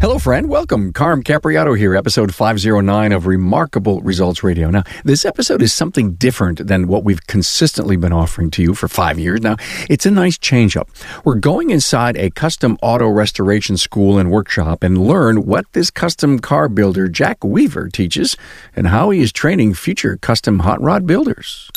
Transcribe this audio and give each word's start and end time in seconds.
Hello, 0.00 0.18
friend. 0.18 0.48
Welcome. 0.48 0.94
Carm 0.94 1.22
Capriato 1.22 1.76
here, 1.76 1.94
episode 1.94 2.34
509 2.34 3.12
of 3.12 3.26
Remarkable 3.26 4.00
Results 4.00 4.42
Radio. 4.42 4.70
Now, 4.70 4.82
this 5.04 5.26
episode 5.26 5.60
is 5.60 5.74
something 5.74 6.14
different 6.14 6.66
than 6.66 6.88
what 6.88 7.04
we've 7.04 7.26
consistently 7.26 7.98
been 7.98 8.10
offering 8.10 8.50
to 8.52 8.62
you 8.62 8.72
for 8.72 8.88
five 8.88 9.18
years 9.18 9.42
now. 9.42 9.56
It's 9.90 10.06
a 10.06 10.10
nice 10.10 10.38
change 10.38 10.74
up. 10.74 10.88
We're 11.22 11.34
going 11.34 11.68
inside 11.68 12.16
a 12.16 12.30
custom 12.30 12.78
auto 12.80 13.08
restoration 13.10 13.76
school 13.76 14.16
and 14.16 14.30
workshop 14.30 14.82
and 14.82 14.96
learn 14.96 15.44
what 15.44 15.66
this 15.74 15.90
custom 15.90 16.38
car 16.38 16.70
builder, 16.70 17.06
Jack 17.06 17.44
Weaver, 17.44 17.90
teaches 17.90 18.38
and 18.74 18.86
how 18.86 19.10
he 19.10 19.20
is 19.20 19.32
training 19.32 19.74
future 19.74 20.16
custom 20.16 20.60
hot 20.60 20.80
rod 20.80 21.06
builders. 21.06 21.68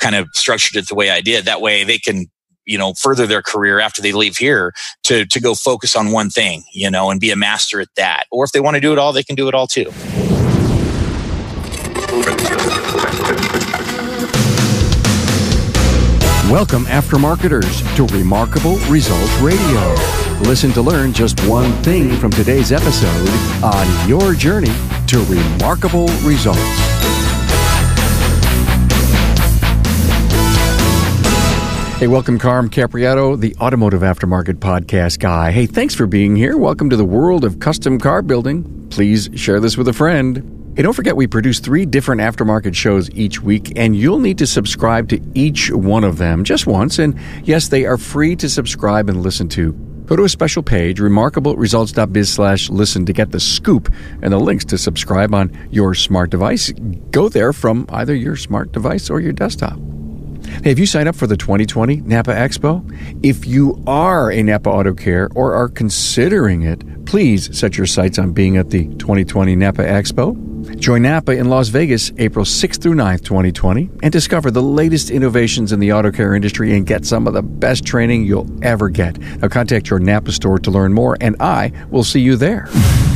Kind 0.00 0.14
of 0.14 0.28
structured 0.32 0.82
it 0.82 0.88
the 0.88 0.94
way 0.94 1.10
I 1.10 1.20
did. 1.20 1.44
That 1.44 1.60
way 1.60 1.84
they 1.84 1.98
can 1.98 2.30
you 2.66 2.76
know 2.76 2.92
further 2.94 3.26
their 3.26 3.42
career 3.42 3.80
after 3.80 4.02
they 4.02 4.12
leave 4.12 4.36
here 4.36 4.72
to 5.04 5.24
to 5.26 5.40
go 5.40 5.54
focus 5.54 5.96
on 5.96 6.10
one 6.10 6.30
thing 6.30 6.64
you 6.72 6.90
know 6.90 7.10
and 7.10 7.20
be 7.20 7.30
a 7.30 7.36
master 7.36 7.80
at 7.80 7.88
that 7.96 8.24
or 8.30 8.44
if 8.44 8.52
they 8.52 8.60
want 8.60 8.74
to 8.74 8.80
do 8.80 8.92
it 8.92 8.98
all 8.98 9.12
they 9.12 9.24
can 9.24 9.36
do 9.36 9.48
it 9.48 9.54
all 9.54 9.66
too 9.66 9.90
Welcome, 16.50 16.84
aftermarketers, 16.84 17.96
to 17.96 18.04
Remarkable 18.16 18.76
Results 18.88 19.32
Radio. 19.40 19.94
Listen 20.42 20.70
to 20.74 20.80
learn 20.80 21.12
just 21.12 21.40
one 21.48 21.72
thing 21.82 22.16
from 22.18 22.30
today's 22.30 22.70
episode 22.70 23.28
on 23.64 24.08
your 24.08 24.32
journey 24.32 24.72
to 25.08 25.24
remarkable 25.24 26.06
results. 26.22 26.85
Hey, 31.96 32.08
welcome, 32.08 32.38
Carm 32.38 32.68
Capriato, 32.68 33.40
the 33.40 33.56
Automotive 33.56 34.02
Aftermarket 34.02 34.56
Podcast 34.56 35.18
guy. 35.18 35.50
Hey, 35.50 35.64
thanks 35.64 35.94
for 35.94 36.06
being 36.06 36.36
here. 36.36 36.58
Welcome 36.58 36.90
to 36.90 36.96
the 36.96 37.06
world 37.06 37.42
of 37.42 37.58
custom 37.58 37.98
car 37.98 38.20
building. 38.20 38.86
Please 38.90 39.30
share 39.34 39.60
this 39.60 39.78
with 39.78 39.88
a 39.88 39.94
friend. 39.94 40.74
Hey, 40.76 40.82
don't 40.82 40.92
forget 40.92 41.16
we 41.16 41.26
produce 41.26 41.58
three 41.58 41.86
different 41.86 42.20
aftermarket 42.20 42.74
shows 42.74 43.10
each 43.12 43.40
week, 43.40 43.72
and 43.76 43.96
you'll 43.96 44.18
need 44.18 44.36
to 44.36 44.46
subscribe 44.46 45.08
to 45.08 45.20
each 45.32 45.70
one 45.70 46.04
of 46.04 46.18
them 46.18 46.44
just 46.44 46.66
once. 46.66 46.98
And 46.98 47.18
yes, 47.44 47.68
they 47.68 47.86
are 47.86 47.96
free 47.96 48.36
to 48.36 48.48
subscribe 48.50 49.08
and 49.08 49.22
listen 49.22 49.48
to. 49.48 49.72
Go 50.04 50.16
to 50.16 50.24
a 50.24 50.28
special 50.28 50.62
page, 50.62 50.98
remarkableresults.biz 50.98 52.30
slash 52.30 52.68
listen 52.68 53.06
to 53.06 53.14
get 53.14 53.30
the 53.30 53.40
scoop 53.40 53.90
and 54.20 54.34
the 54.34 54.38
links 54.38 54.66
to 54.66 54.76
subscribe 54.76 55.34
on 55.34 55.50
your 55.70 55.94
smart 55.94 56.28
device. 56.28 56.70
Go 57.10 57.30
there 57.30 57.54
from 57.54 57.86
either 57.88 58.14
your 58.14 58.36
smart 58.36 58.72
device 58.72 59.08
or 59.08 59.18
your 59.18 59.32
desktop. 59.32 59.78
Hey, 60.62 60.70
have 60.70 60.78
you 60.78 60.86
signed 60.86 61.08
up 61.08 61.16
for 61.16 61.26
the 61.26 61.36
2020 61.36 61.96
Napa 62.02 62.32
Expo? 62.32 62.84
If 63.22 63.46
you 63.46 63.82
are 63.86 64.30
a 64.30 64.42
Napa 64.42 64.70
Auto 64.70 64.94
Care 64.94 65.28
or 65.34 65.54
are 65.54 65.68
considering 65.68 66.62
it, 66.62 67.06
please 67.06 67.56
set 67.56 67.76
your 67.76 67.86
sights 67.86 68.18
on 68.18 68.32
being 68.32 68.56
at 68.56 68.70
the 68.70 68.86
2020 68.96 69.54
Napa 69.56 69.82
Expo. 69.82 70.34
Join 70.78 71.02
Napa 71.02 71.32
in 71.32 71.48
Las 71.48 71.68
Vegas 71.68 72.12
April 72.18 72.44
6th 72.44 72.82
through 72.82 72.94
9th, 72.94 73.22
2020, 73.24 73.88
and 74.02 74.12
discover 74.12 74.50
the 74.50 74.62
latest 74.62 75.10
innovations 75.10 75.72
in 75.72 75.78
the 75.78 75.92
auto 75.92 76.10
care 76.10 76.34
industry 76.34 76.76
and 76.76 76.86
get 76.86 77.04
some 77.04 77.26
of 77.26 77.34
the 77.34 77.42
best 77.42 77.84
training 77.84 78.24
you'll 78.24 78.48
ever 78.64 78.88
get. 78.88 79.18
Now, 79.18 79.48
contact 79.48 79.88
your 79.88 80.00
Napa 80.00 80.32
store 80.32 80.58
to 80.58 80.70
learn 80.70 80.92
more, 80.92 81.16
and 81.20 81.36
I 81.40 81.72
will 81.90 82.04
see 82.04 82.20
you 82.20 82.36
there. 82.36 82.68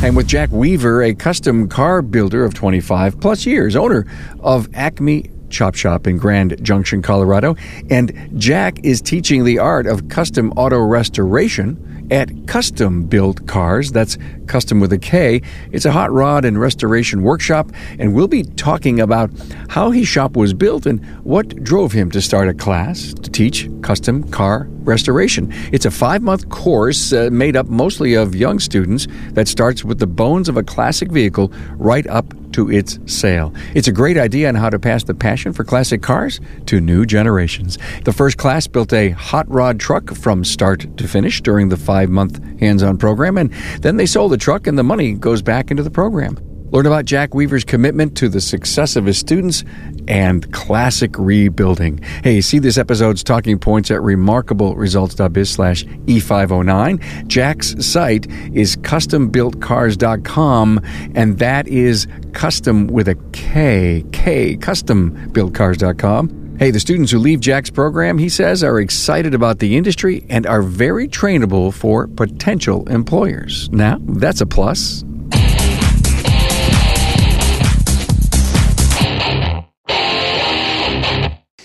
And 0.02 0.16
with 0.16 0.28
Jack 0.28 0.50
Weaver, 0.52 1.02
a 1.02 1.14
custom 1.14 1.68
car 1.68 2.02
builder 2.02 2.44
of 2.44 2.54
25 2.54 3.20
plus 3.20 3.44
years, 3.44 3.74
owner 3.74 4.06
of 4.40 4.68
Acme 4.74 5.30
Chop 5.50 5.74
Shop 5.74 6.06
in 6.06 6.16
Grand 6.16 6.56
Junction, 6.62 7.02
Colorado. 7.02 7.56
And 7.90 8.30
Jack 8.36 8.84
is 8.84 9.00
teaching 9.00 9.44
the 9.44 9.58
art 9.58 9.86
of 9.86 10.08
custom 10.08 10.52
auto 10.52 10.78
restoration 10.78 11.86
at 12.10 12.28
Kustom 12.46 13.08
Built 13.08 13.46
Cars. 13.46 13.92
That's 13.92 14.18
custom 14.46 14.80
with 14.80 14.92
a 14.92 14.98
K. 14.98 15.42
It's 15.70 15.84
a 15.84 15.92
hot 15.92 16.10
rod 16.10 16.44
and 16.44 16.60
restoration 16.60 17.22
workshop, 17.22 17.70
and 17.98 18.14
we'll 18.14 18.28
be 18.28 18.42
talking 18.42 19.00
about 19.00 19.30
how 19.68 19.90
his 19.90 20.08
shop 20.08 20.36
was 20.36 20.52
built 20.52 20.86
and 20.86 21.04
what 21.24 21.62
drove 21.62 21.92
him 21.92 22.10
to 22.10 22.20
start 22.20 22.48
a 22.48 22.54
class 22.54 23.14
to 23.14 23.30
teach 23.30 23.68
custom 23.82 24.28
car 24.30 24.66
restoration. 24.82 25.52
It's 25.72 25.84
a 25.84 25.90
five 25.90 26.22
month 26.22 26.48
course 26.48 27.12
uh, 27.12 27.28
made 27.30 27.56
up 27.56 27.68
mostly 27.68 28.14
of 28.14 28.34
young 28.34 28.58
students 28.58 29.06
that 29.32 29.46
starts 29.46 29.84
with 29.84 29.98
the 29.98 30.06
bones 30.06 30.48
of 30.48 30.56
a 30.56 30.62
classic 30.62 31.10
vehicle 31.12 31.52
right 31.76 32.06
up 32.08 32.34
to 32.52 32.70
its 32.70 32.98
sale. 33.06 33.52
It's 33.74 33.88
a 33.88 33.92
great 33.92 34.16
idea 34.16 34.48
on 34.48 34.54
how 34.54 34.70
to 34.70 34.78
pass 34.78 35.04
the 35.04 35.14
passion 35.14 35.52
for 35.52 35.64
classic 35.64 36.02
cars 36.02 36.40
to 36.66 36.80
new 36.80 37.06
generations. 37.06 37.78
The 38.04 38.12
first 38.12 38.36
class 38.36 38.66
built 38.66 38.92
a 38.92 39.10
hot 39.10 39.48
rod 39.48 39.78
truck 39.78 40.14
from 40.14 40.44
start 40.44 40.86
to 40.96 41.08
finish 41.08 41.40
during 41.40 41.68
the 41.68 41.76
five 41.76 42.10
month 42.10 42.40
hands 42.60 42.82
on 42.82 42.98
program, 42.98 43.38
and 43.38 43.52
then 43.82 43.96
they 43.96 44.06
sold 44.06 44.32
the 44.32 44.36
truck, 44.36 44.66
and 44.66 44.78
the 44.78 44.82
money 44.82 45.12
goes 45.14 45.42
back 45.42 45.70
into 45.70 45.82
the 45.82 45.90
program. 45.90 46.38
Learn 46.70 46.86
about 46.86 47.04
Jack 47.04 47.34
Weaver's 47.34 47.64
commitment 47.64 48.16
to 48.18 48.28
the 48.28 48.40
success 48.40 48.94
of 48.94 49.06
his 49.06 49.18
students 49.18 49.64
and 50.06 50.52
classic 50.52 51.18
rebuilding. 51.18 51.98
Hey, 52.22 52.40
see 52.40 52.60
this 52.60 52.78
episode's 52.78 53.24
talking 53.24 53.58
points 53.58 53.90
at 53.90 54.00
remarkableresults.biz 54.00 55.50
slash 55.50 55.84
E509. 55.84 57.26
Jack's 57.26 57.84
site 57.84 58.30
is 58.54 58.76
kustombuiltcars.com, 58.76 60.80
and 61.14 61.38
that 61.38 61.66
is 61.66 62.06
custom 62.32 62.86
with 62.86 63.08
a 63.08 63.16
K, 63.32 64.04
K, 64.12 64.56
kustombuiltcars.com. 64.56 66.56
Hey, 66.60 66.70
the 66.70 66.78
students 66.78 67.10
who 67.10 67.18
leave 67.18 67.40
Jack's 67.40 67.70
program, 67.70 68.18
he 68.18 68.28
says, 68.28 68.62
are 68.62 68.80
excited 68.80 69.34
about 69.34 69.60
the 69.60 69.78
industry 69.78 70.26
and 70.28 70.46
are 70.46 70.60
very 70.60 71.08
trainable 71.08 71.72
for 71.72 72.06
potential 72.06 72.86
employers. 72.90 73.70
Now, 73.70 73.96
that's 74.02 74.42
a 74.42 74.46
plus. 74.46 75.02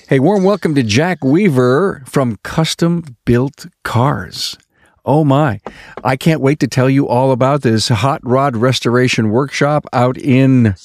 Hey, 0.07 0.19
warm 0.19 0.43
welcome 0.43 0.75
to 0.75 0.83
Jack 0.83 1.23
Weaver 1.23 2.03
from 2.05 2.37
Kustom 2.43 3.15
Built 3.25 3.65
Cars. 3.83 4.55
Oh 5.03 5.23
my, 5.23 5.61
I 6.03 6.15
can't 6.15 6.41
wait 6.41 6.59
to 6.59 6.67
tell 6.67 6.87
you 6.87 7.07
all 7.07 7.31
about 7.31 7.63
this 7.63 7.87
hot 7.87 8.21
rod 8.23 8.55
restoration 8.55 9.31
workshop 9.31 9.85
out 9.93 10.15
in 10.15 10.75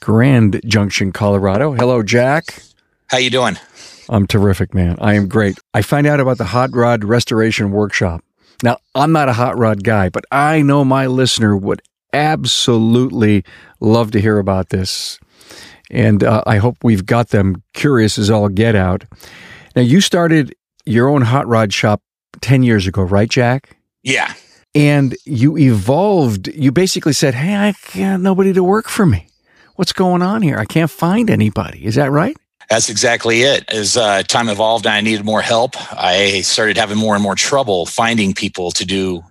Grand 0.00 0.62
Junction, 0.64 1.12
Colorado. 1.12 1.72
Hello, 1.72 2.02
Jack. 2.02 2.62
how 3.08 3.18
you 3.18 3.28
doing 3.28 3.58
I'm 4.08 4.26
terrific, 4.26 4.72
man. 4.72 4.96
I 4.98 5.12
am 5.12 5.28
great. 5.28 5.58
I 5.74 5.82
find 5.82 6.06
out 6.06 6.18
about 6.18 6.38
the 6.38 6.44
hot 6.46 6.70
rod 6.72 7.04
restoration 7.04 7.72
workshop. 7.72 8.24
Now, 8.62 8.78
I'm 8.94 9.12
not 9.12 9.28
a 9.28 9.34
hot 9.34 9.58
rod 9.58 9.84
guy, 9.84 10.08
but 10.08 10.24
I 10.32 10.62
know 10.62 10.86
my 10.86 11.06
listener 11.06 11.54
would 11.54 11.82
absolutely 12.14 13.44
love 13.78 14.10
to 14.12 14.22
hear 14.22 14.38
about 14.38 14.70
this. 14.70 15.18
And 15.90 16.22
uh, 16.22 16.42
I 16.46 16.58
hope 16.58 16.76
we've 16.82 17.04
got 17.04 17.30
them 17.30 17.62
curious 17.74 18.18
as 18.18 18.30
all 18.30 18.48
get 18.48 18.74
out. 18.74 19.04
Now, 19.74 19.82
you 19.82 20.00
started 20.00 20.54
your 20.86 21.08
own 21.08 21.22
hot 21.22 21.46
rod 21.46 21.72
shop 21.72 22.02
10 22.40 22.62
years 22.62 22.86
ago, 22.86 23.02
right, 23.02 23.28
Jack? 23.28 23.76
yeah 24.02 24.32
And 24.74 25.16
you 25.24 25.58
evolved. 25.58 26.48
You 26.48 26.72
basically 26.72 27.12
said, 27.12 27.34
Hey, 27.34 27.56
I 27.56 27.74
got 27.96 28.20
nobody 28.20 28.52
to 28.52 28.62
work 28.62 28.88
for 28.88 29.04
me. 29.04 29.26
What's 29.74 29.92
going 29.92 30.22
on 30.22 30.42
here? 30.42 30.58
I 30.58 30.64
can't 30.64 30.90
find 30.90 31.30
anybody. 31.30 31.84
Is 31.84 31.94
that 31.94 32.10
right? 32.10 32.36
That's 32.68 32.88
exactly 32.88 33.42
it. 33.42 33.64
As 33.68 33.96
uh, 33.96 34.22
time 34.22 34.48
evolved 34.48 34.86
and 34.86 34.94
I 34.94 35.00
needed 35.00 35.24
more 35.24 35.42
help, 35.42 35.74
I 35.92 36.42
started 36.42 36.76
having 36.76 36.98
more 36.98 37.14
and 37.14 37.22
more 37.22 37.34
trouble 37.34 37.84
finding 37.84 38.32
people 38.32 38.70
to 38.72 38.84
do 38.84 39.24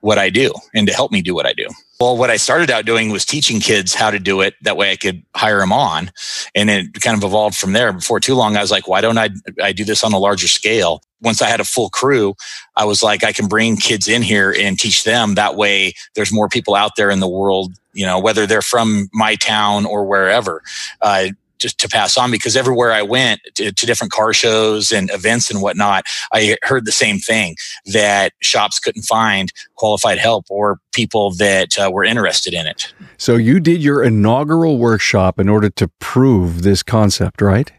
what 0.00 0.18
I 0.18 0.28
do 0.28 0.52
and 0.74 0.86
to 0.88 0.92
help 0.92 1.10
me 1.10 1.22
do 1.22 1.34
what 1.34 1.46
I 1.46 1.54
do. 1.54 1.68
Well, 2.00 2.16
what 2.16 2.30
I 2.30 2.36
started 2.36 2.70
out 2.70 2.84
doing 2.84 3.10
was 3.10 3.24
teaching 3.24 3.60
kids 3.60 3.94
how 3.94 4.10
to 4.10 4.18
do 4.18 4.40
it. 4.40 4.54
That 4.62 4.76
way 4.76 4.90
I 4.90 4.96
could 4.96 5.22
hire 5.36 5.60
them 5.60 5.72
on. 5.72 6.10
And 6.54 6.68
it 6.68 7.00
kind 7.00 7.16
of 7.16 7.22
evolved 7.22 7.56
from 7.56 7.74
there. 7.74 7.92
Before 7.92 8.18
too 8.18 8.34
long, 8.34 8.56
I 8.56 8.60
was 8.60 8.72
like, 8.72 8.88
why 8.88 9.00
don't 9.00 9.18
I, 9.18 9.30
I 9.62 9.72
do 9.72 9.84
this 9.84 10.02
on 10.02 10.12
a 10.12 10.18
larger 10.18 10.48
scale? 10.48 11.02
Once 11.20 11.40
I 11.40 11.46
had 11.48 11.60
a 11.60 11.64
full 11.64 11.90
crew, 11.90 12.34
I 12.74 12.84
was 12.84 13.04
like, 13.04 13.22
I 13.22 13.32
can 13.32 13.46
bring 13.46 13.76
kids 13.76 14.08
in 14.08 14.22
here 14.22 14.52
and 14.58 14.76
teach 14.76 15.04
them. 15.04 15.36
That 15.36 15.54
way 15.54 15.94
there's 16.16 16.32
more 16.32 16.48
people 16.48 16.74
out 16.74 16.96
there 16.96 17.10
in 17.10 17.20
the 17.20 17.28
world, 17.28 17.74
you 17.92 18.04
know, 18.04 18.18
whether 18.18 18.46
they're 18.46 18.62
from 18.62 19.08
my 19.12 19.36
town 19.36 19.86
or 19.86 20.04
wherever. 20.04 20.62
Uh, 21.00 21.28
just 21.62 21.78
to 21.78 21.88
pass 21.88 22.18
on 22.18 22.30
because 22.30 22.56
everywhere 22.56 22.92
I 22.92 23.02
went 23.02 23.40
to, 23.54 23.72
to, 23.72 23.86
different 23.86 24.12
car 24.12 24.32
shows 24.32 24.92
and 24.92 25.10
events 25.10 25.50
and 25.50 25.62
whatnot, 25.62 26.04
I 26.32 26.56
heard 26.62 26.84
the 26.84 26.92
same 26.92 27.18
thing 27.18 27.56
that 27.86 28.32
shops 28.42 28.78
couldn't 28.78 29.02
find 29.02 29.52
qualified 29.76 30.18
help 30.18 30.46
or 30.50 30.80
people 30.92 31.32
that 31.34 31.78
uh, 31.78 31.90
were 31.90 32.04
interested 32.04 32.52
in 32.52 32.66
it. 32.66 32.92
So 33.16 33.36
you 33.36 33.60
did 33.60 33.82
your 33.82 34.02
inaugural 34.02 34.78
workshop 34.78 35.38
in 35.38 35.48
order 35.48 35.70
to 35.70 35.88
prove 36.00 36.62
this 36.62 36.82
concept, 36.82 37.40
right? 37.40 37.72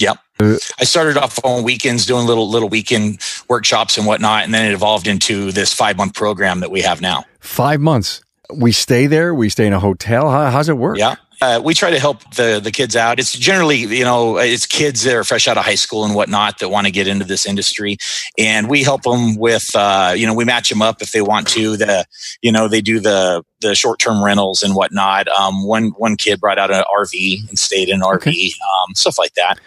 Yep. 0.00 0.18
I 0.40 0.84
started 0.84 1.18
off 1.18 1.38
on 1.44 1.62
weekends 1.64 2.06
doing 2.06 2.26
little 2.26 2.48
little 2.48 2.70
weekend 2.70 3.20
workshops 3.48 3.98
and 3.98 4.06
whatnot, 4.06 4.44
and 4.44 4.54
then 4.54 4.64
it 4.64 4.72
evolved 4.72 5.06
into 5.06 5.52
this 5.52 5.74
five 5.74 5.98
month 5.98 6.14
program 6.14 6.60
that 6.60 6.70
we 6.70 6.80
have 6.80 7.02
now. 7.02 7.24
Five 7.40 7.80
months. 7.80 8.22
We 8.52 8.72
stay 8.72 9.06
there. 9.06 9.34
We 9.34 9.50
stay 9.50 9.66
in 9.66 9.74
a 9.74 9.80
hotel. 9.80 10.30
How, 10.30 10.50
how's 10.50 10.70
it 10.70 10.78
work? 10.78 10.96
Yeah. 10.96 11.16
Uh, 11.42 11.58
we 11.64 11.72
try 11.72 11.90
to 11.90 11.98
help 11.98 12.18
the 12.34 12.60
the 12.62 12.70
kids 12.70 12.94
out. 12.94 13.18
It's 13.18 13.32
generally, 13.32 13.78
you 13.78 14.04
know, 14.04 14.36
it's 14.36 14.66
kids 14.66 15.04
that 15.04 15.14
are 15.14 15.24
fresh 15.24 15.48
out 15.48 15.56
of 15.56 15.64
high 15.64 15.74
school 15.74 16.04
and 16.04 16.14
whatnot 16.14 16.58
that 16.58 16.68
want 16.68 16.86
to 16.86 16.90
get 16.90 17.08
into 17.08 17.24
this 17.24 17.46
industry, 17.46 17.96
and 18.36 18.68
we 18.68 18.82
help 18.82 19.02
them 19.02 19.36
with, 19.36 19.70
uh, 19.74 20.12
you 20.14 20.26
know, 20.26 20.34
we 20.34 20.44
match 20.44 20.68
them 20.68 20.82
up 20.82 21.00
if 21.00 21.12
they 21.12 21.22
want 21.22 21.48
to. 21.48 21.78
The, 21.78 22.04
you 22.42 22.52
know, 22.52 22.68
they 22.68 22.82
do 22.82 23.00
the 23.00 23.42
the 23.62 23.74
short 23.74 24.00
term 24.00 24.22
rentals 24.22 24.62
and 24.62 24.74
whatnot. 24.74 25.28
Um, 25.28 25.66
one 25.66 25.92
one 25.96 26.16
kid 26.16 26.40
brought 26.40 26.58
out 26.58 26.70
an 26.70 26.84
RV 26.94 27.48
and 27.48 27.58
stayed 27.58 27.88
in 27.88 27.96
an 27.96 28.00
RV, 28.02 28.16
okay. 28.16 28.52
um, 28.86 28.94
stuff 28.94 29.18
like 29.18 29.32
that. 29.34 29.58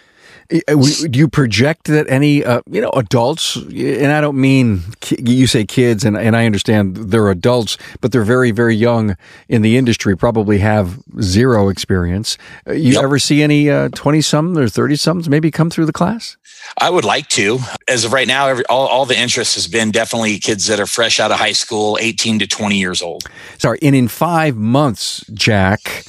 Do 0.48 1.18
you 1.18 1.28
project 1.28 1.84
that 1.84 2.08
any 2.08 2.44
uh, 2.44 2.60
you 2.70 2.80
know 2.80 2.90
adults 2.90 3.56
and 3.56 4.12
i 4.12 4.20
don't 4.20 4.40
mean 4.40 4.82
you 5.18 5.46
say 5.46 5.64
kids 5.64 6.04
and, 6.04 6.16
and 6.16 6.36
i 6.36 6.46
understand 6.46 6.96
they're 6.96 7.30
adults 7.30 7.78
but 8.00 8.12
they're 8.12 8.24
very 8.24 8.50
very 8.50 8.76
young 8.76 9.16
in 9.48 9.62
the 9.62 9.76
industry 9.76 10.16
probably 10.16 10.58
have 10.58 11.02
zero 11.20 11.68
experience. 11.68 12.38
Uh, 12.66 12.72
you 12.72 12.94
yep. 12.94 13.04
ever 13.04 13.18
see 13.18 13.42
any 13.42 13.66
20 13.66 14.18
uh, 14.18 14.22
some 14.22 14.56
or 14.56 14.68
30 14.68 14.96
some 14.96 15.22
maybe 15.28 15.50
come 15.50 15.70
through 15.70 15.86
the 15.86 15.92
class? 15.92 16.36
I 16.78 16.90
would 16.90 17.04
like 17.04 17.28
to. 17.30 17.58
As 17.88 18.04
of 18.04 18.12
right 18.12 18.26
now 18.26 18.48
every, 18.48 18.64
all, 18.66 18.86
all 18.86 19.06
the 19.06 19.18
interest 19.18 19.54
has 19.54 19.66
been 19.66 19.90
definitely 19.90 20.38
kids 20.38 20.66
that 20.66 20.80
are 20.80 20.86
fresh 20.86 21.20
out 21.20 21.30
of 21.30 21.38
high 21.38 21.52
school 21.52 21.98
18 22.00 22.38
to 22.40 22.46
20 22.46 22.76
years 22.76 23.02
old. 23.02 23.24
Sorry 23.58 23.78
and 23.82 23.94
in 23.94 24.08
five 24.08 24.56
months 24.56 25.24
jack 25.32 26.04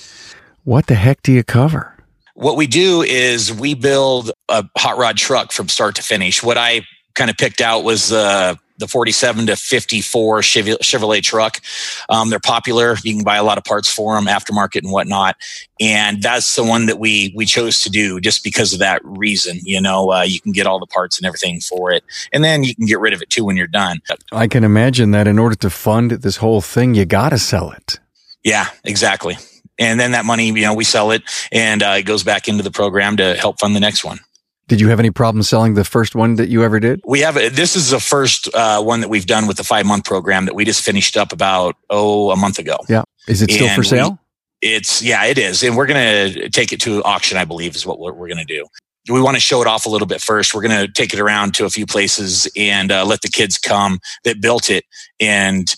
what 0.64 0.88
the 0.88 0.96
heck 0.96 1.22
do 1.22 1.32
you 1.32 1.44
cover 1.44 1.95
what 2.36 2.58
we 2.58 2.68
do 2.68 3.02
is 3.02 3.52
we 3.52 3.74
build 3.74 4.32
a 4.50 4.66
hot 4.78 4.98
rod 4.98 5.18
truck 5.18 5.52
from 5.52 5.70
start 5.70 5.96
to 5.96 6.04
finish. 6.04 6.44
What 6.44 6.58
I 6.58 6.82
kind 7.16 7.30
of 7.30 7.38
picked 7.38 7.62
out 7.62 7.84
was 7.84 8.10
the 8.10 8.60
the 8.78 8.88
47 8.90 9.46
to 9.46 9.56
54 9.56 10.42
Chevrolet 10.42 11.24
truck. 11.24 11.62
Um, 12.10 12.30
they're 12.30 12.40
popular. 12.40 12.98
You 13.06 13.16
can 13.16 13.24
buy 13.24 13.38
a 13.38 13.44
lot 13.44 13.58
of 13.58 13.64
parts 13.64 13.90
for 13.90 14.16
them, 14.16 14.26
aftermarket 14.26 14.84
and 14.84 14.92
whatnot. 14.92 15.38
And 15.80 16.22
that's 16.22 16.58
the 16.58 16.64
one 16.66 16.86
that 16.88 17.00
we 17.00 17.32
we 17.38 17.46
chose 17.46 17.84
to 17.84 17.90
do 17.90 18.20
just 18.20 18.44
because 18.44 18.74
of 18.74 18.80
that 18.80 19.00
reason. 19.06 19.60
You 19.64 19.80
know, 19.80 20.12
uh, 20.12 20.24
you 20.24 20.42
can 20.42 20.52
get 20.52 20.68
all 20.68 20.80
the 20.80 20.88
parts 20.88 21.18
and 21.18 21.26
everything 21.26 21.62
for 21.62 21.94
it, 21.94 22.04
and 22.34 22.44
then 22.44 22.66
you 22.66 22.76
can 22.76 22.86
get 22.86 23.00
rid 23.00 23.14
of 23.14 23.22
it 23.22 23.30
too 23.30 23.46
when 23.46 23.56
you're 23.56 23.66
done. 23.66 24.02
I 24.34 24.48
can 24.48 24.66
imagine 24.66 25.12
that 25.12 25.26
in 25.26 25.40
order 25.40 25.56
to 25.56 25.70
fund 25.70 26.12
this 26.12 26.38
whole 26.38 26.60
thing, 26.60 26.96
you 26.96 27.06
got 27.06 27.30
to 27.30 27.38
sell 27.38 27.72
it. 27.72 28.00
Yeah, 28.44 28.68
exactly 28.84 29.38
and 29.78 30.00
then 30.00 30.12
that 30.12 30.26
money, 30.26 30.48
you 30.48 30.62
know, 30.62 30.74
we 30.74 30.84
sell 30.84 31.12
it 31.12 31.24
and 31.52 31.84
uh, 31.84 31.96
it 31.98 32.04
goes 32.04 32.24
back 32.24 32.48
into 32.48 32.64
the 32.64 32.72
program 32.72 33.18
to 33.18 33.36
help 33.36 33.60
fund 33.60 33.76
the 33.76 33.80
next 33.80 34.04
one. 34.04 34.20
Did 34.68 34.82
you 34.82 34.88
have 34.90 35.00
any 35.00 35.12
problem 35.12 35.44
selling 35.44 35.76
the 35.76 35.84
first 35.84 36.16
one 36.16 36.36
that 36.36 36.50
you 36.50 36.64
ever 36.64 36.80
did? 36.80 37.02
We 37.06 37.20
have. 37.20 37.36
This 37.36 37.76
is 37.76 37.92
the 37.92 38.00
first 38.00 38.54
uh, 38.56 38.82
one 38.82 39.02
that 39.02 39.10
we've 39.10 39.28
done 39.28 39.46
with 39.46 39.58
the 39.58 39.64
five 39.64 39.86
month 39.86 40.06
program 40.06 40.46
that 40.46 40.56
we 40.56 40.66
just 40.66 40.84
finished 40.84 41.16
up 41.16 41.32
about 41.32 41.76
oh 41.92 42.32
a 42.32 42.36
month 42.36 42.58
ago. 42.58 42.78
Yeah, 42.90 43.04
is 43.28 43.44
it 43.44 43.52
still 43.52 43.68
and 43.68 43.76
for 43.76 43.84
sale? 43.84 44.20
We, 44.64 44.70
it's 44.70 45.04
yeah, 45.04 45.26
it 45.26 45.38
is, 45.38 45.62
and 45.62 45.78
we're 45.78 45.86
going 45.86 46.34
to 46.34 46.50
take 46.50 46.74
it 46.74 46.82
to 46.82 47.04
auction. 47.04 47.38
I 47.38 47.46
believe 47.46 47.76
is 47.76 47.86
what 47.86 48.00
we're, 48.00 48.14
we're 48.14 48.28
going 48.28 48.46
to 48.46 48.46
do. 48.46 48.66
We 49.08 49.22
want 49.22 49.36
to 49.36 49.42
show 49.42 49.62
it 49.62 49.68
off 49.68 49.86
a 49.86 49.90
little 49.90 50.08
bit 50.08 50.20
first. 50.20 50.56
We're 50.56 50.64
going 50.64 50.88
to 50.88 50.92
take 50.92 51.14
it 51.14 51.20
around 51.20 51.54
to 51.56 51.66
a 51.66 51.70
few 51.70 51.86
places 51.86 52.50
and 52.58 52.92
uh, 52.92 53.06
let 53.06 53.22
the 53.22 53.28
kids 53.28 53.60
come 53.60 54.00
that 54.24 54.42
built 54.42 54.72
it 54.72 54.84
and 55.20 55.76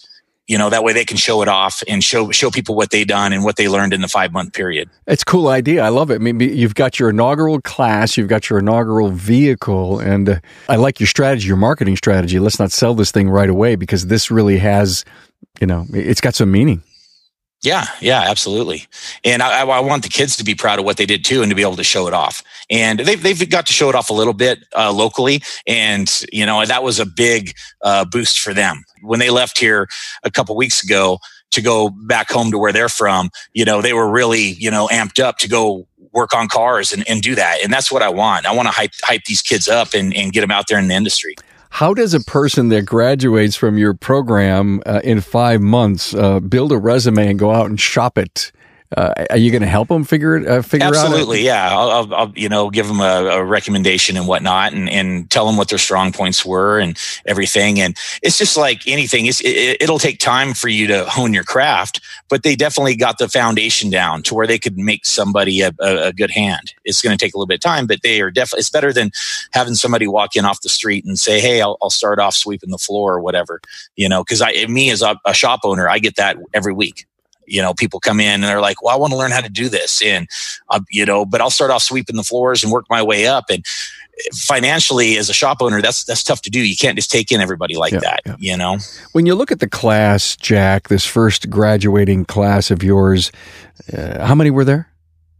you 0.48 0.58
know 0.58 0.70
that 0.70 0.84
way 0.84 0.94
they 0.94 1.06
can 1.06 1.18
show 1.18 1.42
it 1.42 1.48
off 1.48 1.84
and 1.88 2.04
show 2.04 2.32
show 2.32 2.50
people 2.50 2.76
what 2.76 2.90
they 2.90 3.04
done 3.04 3.34
and 3.34 3.44
what 3.44 3.58
they 3.58 3.68
learned 3.68 3.94
in 3.94 4.02
the 4.02 4.08
five 4.08 4.32
month 4.32 4.54
period. 4.54 4.90
It's 5.06 5.22
a 5.22 5.26
cool 5.26 5.50
idea. 5.50 5.84
I 5.84 5.90
love 5.90 6.10
it. 6.10 6.16
I 6.16 6.18
mean 6.18 6.40
you've 6.40 6.76
got 6.76 7.00
your 7.00 7.10
inaugural 7.10 7.62
class 7.62 8.18
you've 8.18 8.30
got 8.30 8.50
your 8.50 8.60
inaugural 8.60 9.10
vehicle 9.10 10.00
and 10.00 10.30
uh, 10.30 10.40
i 10.70 10.76
like 10.76 11.00
your 11.00 11.08
strategy 11.08 11.48
your 11.48 11.58
marketing 11.58 11.98
strategy. 11.98 12.40
Let's 12.40 12.60
not 12.60 12.72
sell 12.72 12.94
this 12.94 13.12
thing 13.12 13.30
right 13.30 13.50
away 13.50 13.76
because 13.76 14.08
this 14.08 14.32
really 14.32 14.58
has 14.58 15.04
you 15.60 15.68
know 15.68 15.86
it's 15.94 16.22
got 16.22 16.36
some 16.36 16.52
meaning 16.52 16.82
yeah, 17.68 17.86
yeah, 18.00 18.22
absolutely. 18.22 18.86
And 19.26 19.44
I, 19.44 19.62
I, 19.62 19.80
want 19.82 20.04
the 20.04 20.10
kids 20.10 20.38
to 20.38 20.44
be 20.44 20.56
proud 20.56 20.80
of 20.80 20.86
what 20.86 20.96
they 20.96 21.06
did 21.06 21.26
too, 21.26 21.42
and 21.42 21.52
to 21.52 21.56
be 21.56 21.62
able 21.62 21.76
to 21.76 21.84
show 21.84 22.08
it 22.08 22.14
off. 22.14 22.42
And 22.70 23.00
they've 23.00 23.22
they've 23.22 23.50
got 23.50 23.66
to 23.68 23.74
show 23.74 23.90
it 23.90 23.96
off 23.96 24.10
a 24.10 24.14
little 24.14 24.34
bit 24.34 24.60
uh, 24.76 24.94
locally, 24.94 25.42
and 25.68 26.24
you 26.32 26.46
know 26.46 26.66
that 26.66 26.82
was 26.84 27.00
a 27.00 27.06
big 27.06 27.54
uh, 27.82 28.06
boost 28.06 28.40
for 28.40 28.54
them 28.54 28.84
when 29.02 29.20
they 29.20 29.30
left 29.30 29.58
here 29.58 29.88
a 30.24 30.32
couple 30.32 30.56
weeks 30.56 30.82
ago 30.82 31.20
to 31.52 31.62
go 31.62 31.90
back 31.90 32.30
home 32.30 32.52
to 32.52 32.58
where 32.58 32.72
they're 32.72 32.90
from. 32.90 33.30
You 33.54 33.66
know, 33.66 33.82
they 33.82 33.94
were 33.94 34.10
really 34.10 34.54
you 34.54 34.72
know 34.72 34.88
amped 34.88 35.22
up 35.22 35.38
to 35.40 35.50
go 35.50 35.86
work 36.14 36.34
on 36.34 36.48
cars 36.48 36.94
and, 36.94 37.08
and 37.10 37.22
do 37.22 37.36
that. 37.36 37.60
And 37.64 37.72
that's 37.72 37.92
what 37.92 38.02
I 38.02 38.10
want. 38.10 38.46
I 38.46 38.54
want 38.54 38.68
to 38.68 38.74
hype 38.74 38.94
hype 39.04 39.26
these 39.26 39.42
kids 39.42 39.68
up 39.68 39.94
and, 39.94 40.16
and 40.16 40.32
get 40.32 40.42
them 40.42 40.52
out 40.52 40.66
there 40.70 40.80
in 40.80 40.88
the 40.88 40.96
industry. 40.96 41.36
How 41.70 41.94
does 41.94 42.14
a 42.14 42.20
person 42.22 42.70
that 42.70 42.86
graduates 42.86 43.56
from 43.56 43.78
your 43.78 43.94
program 43.94 44.82
uh, 44.86 45.02
in 45.04 45.22
five 45.22 45.62
months 45.62 46.14
uh, 46.14 46.40
build 46.40 46.72
a 46.72 46.78
resume 46.78 47.28
and 47.28 47.40
go 47.40 47.52
out 47.52 47.68
and 47.68 47.80
shop 47.80 48.18
it 48.18 48.52
uh, 48.96 49.14
are 49.30 49.38
you 49.38 49.52
going 49.52 49.62
to 49.62 49.68
help 49.68 49.90
them 49.90 50.06
figure 50.06 50.38
it 50.38 50.48
uh, 50.48 50.62
figure 50.62 50.88
Absolutely, 50.88 51.10
out? 51.10 51.16
Absolutely, 51.16 51.42
yeah. 51.42 51.78
I'll, 51.78 52.14
I'll, 52.14 52.34
you 52.36 52.48
know 52.48 52.70
give 52.70 52.88
them 52.88 53.02
a, 53.02 53.26
a, 53.26 53.44
recommendation 53.44 54.16
and 54.16 54.28
whatnot, 54.28 54.72
and, 54.72 54.90
and 54.90 55.30
tell 55.30 55.46
them 55.46 55.58
what 55.58 55.68
their 55.68 55.78
strong 55.78 56.14
points 56.14 56.46
were 56.46 56.80
and 56.80 56.98
everything. 57.26 57.82
And 57.82 57.98
it's 58.24 58.38
just 58.38 58.56
like 58.56 58.88
anything. 58.88 59.26
It's, 59.26 59.42
it, 59.42 59.82
it'll 59.82 60.00
take 60.00 60.20
time 60.20 60.54
for 60.54 60.70
you 60.70 60.88
to 60.88 61.04
hone 61.06 61.34
your 61.34 61.44
craft, 61.44 62.00
but 62.30 62.44
they 62.44 62.56
definitely 62.56 62.96
got 62.96 63.18
the 63.18 63.28
foundation 63.28 63.90
down 63.90 64.22
to 64.24 64.36
where 64.36 64.48
they 64.48 64.60
could 64.60 64.78
make 64.78 65.06
somebody 65.06 65.62
a, 65.62 65.72
a, 65.80 66.08
a 66.08 66.14
good 66.14 66.32
hand. 66.32 66.74
It's 66.84 67.02
going 67.02 67.18
to 67.18 67.24
take 67.24 67.34
a 67.34 67.38
little 67.38 67.48
bit 67.48 67.56
of 67.56 67.62
time, 67.62 67.88
but 67.88 68.02
they 68.04 68.22
are 68.22 68.32
definitely. 68.32 68.60
It's 68.60 68.70
better 68.70 68.94
than 68.94 69.12
having 69.52 69.76
somebody 69.76 70.08
walk 70.08 70.36
in 70.36 70.46
off 70.46 70.62
the 70.62 70.70
street 70.70 71.06
and 71.06 71.18
say, 71.20 71.40
"Hey, 71.40 71.62
I'll, 71.62 71.78
I'll 71.82 71.90
start 71.90 72.20
off 72.20 72.36
sweeping 72.36 72.72
the 72.72 72.78
floor 72.78 73.14
or 73.14 73.22
whatever." 73.22 73.62
You 73.96 74.10
know, 74.10 74.24
because 74.24 74.42
I, 74.42 74.66
me 74.68 74.90
as 74.90 75.02
a, 75.02 75.20
a 75.26 75.34
shop 75.34 75.62
owner, 75.64 75.90
I 75.90 76.00
get 76.00 76.16
that 76.16 76.38
every 76.54 76.74
week 76.74 77.06
you 77.48 77.62
know 77.62 77.74
people 77.74 78.00
come 78.00 78.20
in 78.20 78.36
and 78.36 78.44
they're 78.44 78.62
like 78.62 78.82
well 78.84 78.94
i 78.94 78.98
want 78.98 79.12
to 79.12 79.18
learn 79.18 79.32
how 79.32 79.42
to 79.42 79.50
do 79.50 79.70
this 79.70 80.02
and 80.02 80.28
uh, 80.70 80.82
you 80.90 81.06
know 81.06 81.26
but 81.26 81.42
i'll 81.42 81.50
start 81.50 81.72
off 81.72 81.82
sweeping 81.82 82.18
the 82.18 82.24
floors 82.24 82.64
and 82.64 82.72
work 82.72 82.86
my 82.90 83.02
way 83.02 83.26
up 83.26 83.46
and 83.50 83.66
financially 84.34 85.18
as 85.18 85.30
a 85.30 85.34
shop 85.34 85.58
owner 85.62 85.82
that's 85.82 86.04
that's 86.04 86.24
tough 86.24 86.42
to 86.42 86.50
do 86.50 86.60
you 86.60 86.76
can't 86.76 86.96
just 86.96 87.12
take 87.12 87.32
in 87.32 87.40
everybody 87.40 87.76
like 87.76 87.94
yeah, 87.94 88.00
that 88.00 88.22
yeah. 88.26 88.36
you 88.40 88.58
know 88.58 88.78
when 89.12 89.26
you 89.26 89.36
look 89.36 89.52
at 89.52 89.60
the 89.60 89.70
class 89.70 90.36
jack 90.36 90.88
this 90.90 91.06
first 91.06 91.50
graduating 91.50 92.26
class 92.26 92.72
of 92.72 92.84
yours 92.84 93.32
uh, 93.96 94.26
how 94.26 94.34
many 94.34 94.50
were 94.50 94.66
there 94.66 94.90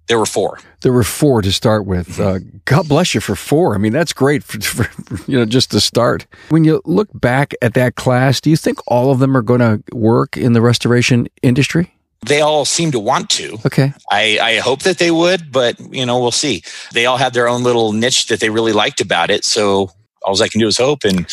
there 0.08 0.18
were 0.18 0.26
four. 0.26 0.58
There 0.82 0.94
were 0.94 1.04
four 1.04 1.42
to 1.42 1.52
start 1.52 1.86
with. 1.86 2.20
Uh, 2.20 2.40
God 2.64 2.88
bless 2.88 3.14
you 3.14 3.20
for 3.20 3.36
four. 3.36 3.76
I 3.76 3.78
mean, 3.78 3.92
that's 3.92 4.14
great 4.14 4.44
for, 4.44 4.60
for, 4.62 5.20
you 5.30 5.38
know 5.38 5.46
just 5.46 5.72
to 5.72 5.82
start. 5.82 6.26
When 6.50 6.64
you 6.64 6.82
look 6.86 7.10
back 7.14 7.54
at 7.62 7.74
that 7.74 7.96
class, 7.96 8.40
do 8.40 8.50
you 8.50 8.56
think 8.56 8.80
all 8.88 9.12
of 9.12 9.20
them 9.20 9.36
are 9.36 9.42
going 9.42 9.60
to 9.60 9.84
work 9.94 10.38
in 10.38 10.54
the 10.54 10.62
restoration 10.62 11.28
industry? 11.42 11.94
They 12.26 12.42
all 12.42 12.66
seem 12.66 12.92
to 12.92 13.00
want 13.00 13.30
to. 13.32 13.58
Okay. 13.66 13.94
I, 14.12 14.40
I 14.42 14.56
hope 14.58 14.82
that 14.84 14.98
they 14.98 15.12
would, 15.12 15.52
but 15.52 15.80
you 15.94 16.06
know, 16.06 16.20
we'll 16.20 16.32
see. 16.32 16.64
They 16.94 17.06
all 17.06 17.18
had 17.18 17.34
their 17.34 17.48
own 17.48 17.64
little 17.64 17.94
niche 17.94 18.28
that 18.28 18.40
they 18.40 18.50
really 18.50 18.74
liked 18.74 19.02
about 19.02 19.30
it. 19.30 19.46
So 19.46 19.92
all 20.24 20.42
I 20.42 20.48
can 20.48 20.60
do 20.60 20.68
is 20.68 20.78
hope, 20.78 21.04
and 21.06 21.26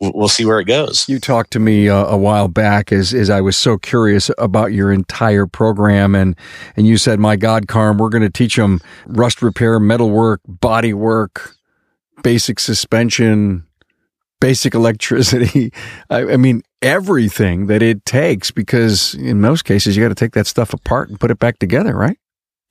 we'll 0.00 0.28
see 0.28 0.46
where 0.46 0.58
it 0.58 0.64
goes. 0.64 1.08
You 1.08 1.18
talked 1.18 1.50
to 1.52 1.58
me 1.58 1.88
uh, 1.88 2.06
a 2.06 2.16
while 2.16 2.48
back 2.48 2.92
as, 2.92 3.12
as 3.12 3.28
I 3.28 3.40
was 3.40 3.56
so 3.56 3.76
curious 3.76 4.30
about 4.38 4.72
your 4.72 4.90
entire 4.90 5.46
program, 5.46 6.14
and 6.14 6.34
and 6.76 6.86
you 6.86 6.96
said, 6.96 7.20
"My 7.20 7.36
God, 7.36 7.68
Carm, 7.68 7.98
we're 7.98 8.08
going 8.08 8.22
to 8.22 8.30
teach 8.30 8.56
them 8.56 8.80
rust 9.06 9.42
repair, 9.42 9.78
metal 9.78 10.10
work, 10.10 10.40
body 10.46 10.94
work, 10.94 11.56
basic 12.22 12.58
suspension, 12.58 13.66
basic 14.40 14.74
electricity. 14.74 15.72
I, 16.10 16.32
I, 16.32 16.36
mean, 16.36 16.62
everything 16.82 17.66
that 17.66 17.82
it 17.82 18.04
takes, 18.04 18.50
because 18.50 19.14
in 19.14 19.40
most 19.40 19.64
cases, 19.64 19.96
you 19.96 20.02
got 20.02 20.08
to 20.08 20.14
take 20.14 20.32
that 20.32 20.46
stuff 20.46 20.72
apart 20.72 21.08
and 21.08 21.18
put 21.18 21.30
it 21.30 21.38
back 21.38 21.58
together, 21.58 21.96
right? 21.96 22.18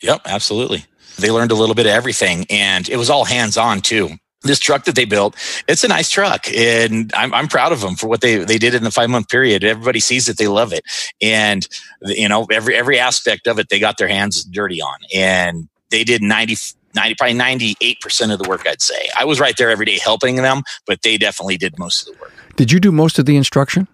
Yep, 0.02 0.22
absolutely. 0.26 0.86
They 1.18 1.32
learned 1.32 1.52
a 1.52 1.56
little 1.56 1.76
bit 1.76 1.86
of 1.86 1.92
everything, 1.92 2.46
and 2.50 2.88
it 2.90 2.98
was 2.98 3.10
all 3.10 3.26
hands 3.26 3.58
on 3.58 3.82
too. 3.82 4.10
This 4.44 4.60
truck 4.60 4.86
that 4.86 4.96
they 4.96 5.06
built, 5.06 5.36
it's 5.68 5.84
a 5.84 5.88
nice 5.88 6.12
truck, 6.12 6.48
and 6.56 7.12
I'm, 7.16 7.34
I'm 7.34 7.48
proud 7.48 7.72
of 7.72 7.82
them 7.82 7.96
for 7.96 8.08
what 8.08 8.22
they, 8.22 8.38
they 8.38 8.60
did 8.60 8.76
in 8.76 8.84
the 8.84 8.92
five 8.92 9.10
month 9.10 9.30
period. 9.30 9.64
Everybody 9.64 10.00
sees 10.00 10.30
it, 10.30 10.38
they 10.38 10.48
love 10.48 10.74
it, 10.74 10.84
and 11.22 11.68
you 12.04 12.30
know 12.30 12.46
every 12.52 12.76
every 12.76 13.00
aspect 13.00 13.48
of 13.48 13.58
it, 13.58 13.70
they 13.70 13.80
got 13.80 13.98
their 13.98 14.08
hands 14.08 14.44
dirty 14.44 14.80
on, 14.80 15.00
and 15.14 15.68
they 15.90 16.04
did 16.04 16.22
90 16.22 16.56
90, 16.96 17.16
probably 17.16 17.38
98% 17.38 18.34
of 18.34 18.40
the 18.40 18.50
work, 18.50 18.66
I'd 18.68 18.82
say. 18.82 19.10
I 19.18 19.24
was 19.24 19.40
right 19.40 19.56
there 19.56 19.70
every 19.70 19.86
day 19.86 20.00
helping 20.00 20.38
them, 20.38 20.64
but 20.88 21.04
they 21.04 21.18
definitely 21.18 21.58
did 21.58 21.78
most 21.78 22.08
of 22.08 22.14
the 22.14 22.22
work. 22.22 22.34
Did 22.56 22.72
you 22.72 22.80
do 22.80 22.92
most 22.92 23.20
of 23.20 23.26
the 23.26 23.38
instruction? 23.38 23.88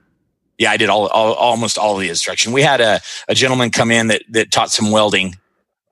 Yeah, 0.57 0.72
I 0.72 0.77
did 0.77 0.89
all, 0.89 1.07
all 1.07 1.33
almost 1.33 1.77
all 1.77 1.95
of 1.95 2.01
the 2.01 2.10
instruction. 2.10 2.53
We 2.53 2.62
had 2.62 2.81
a, 2.81 3.01
a 3.27 3.36
gentleman 3.36 3.72
come 3.72 3.91
in 3.91 4.07
that, 4.07 4.24
that 4.29 4.51
taught 4.51 4.72
some 4.72 4.91
welding 4.91 5.36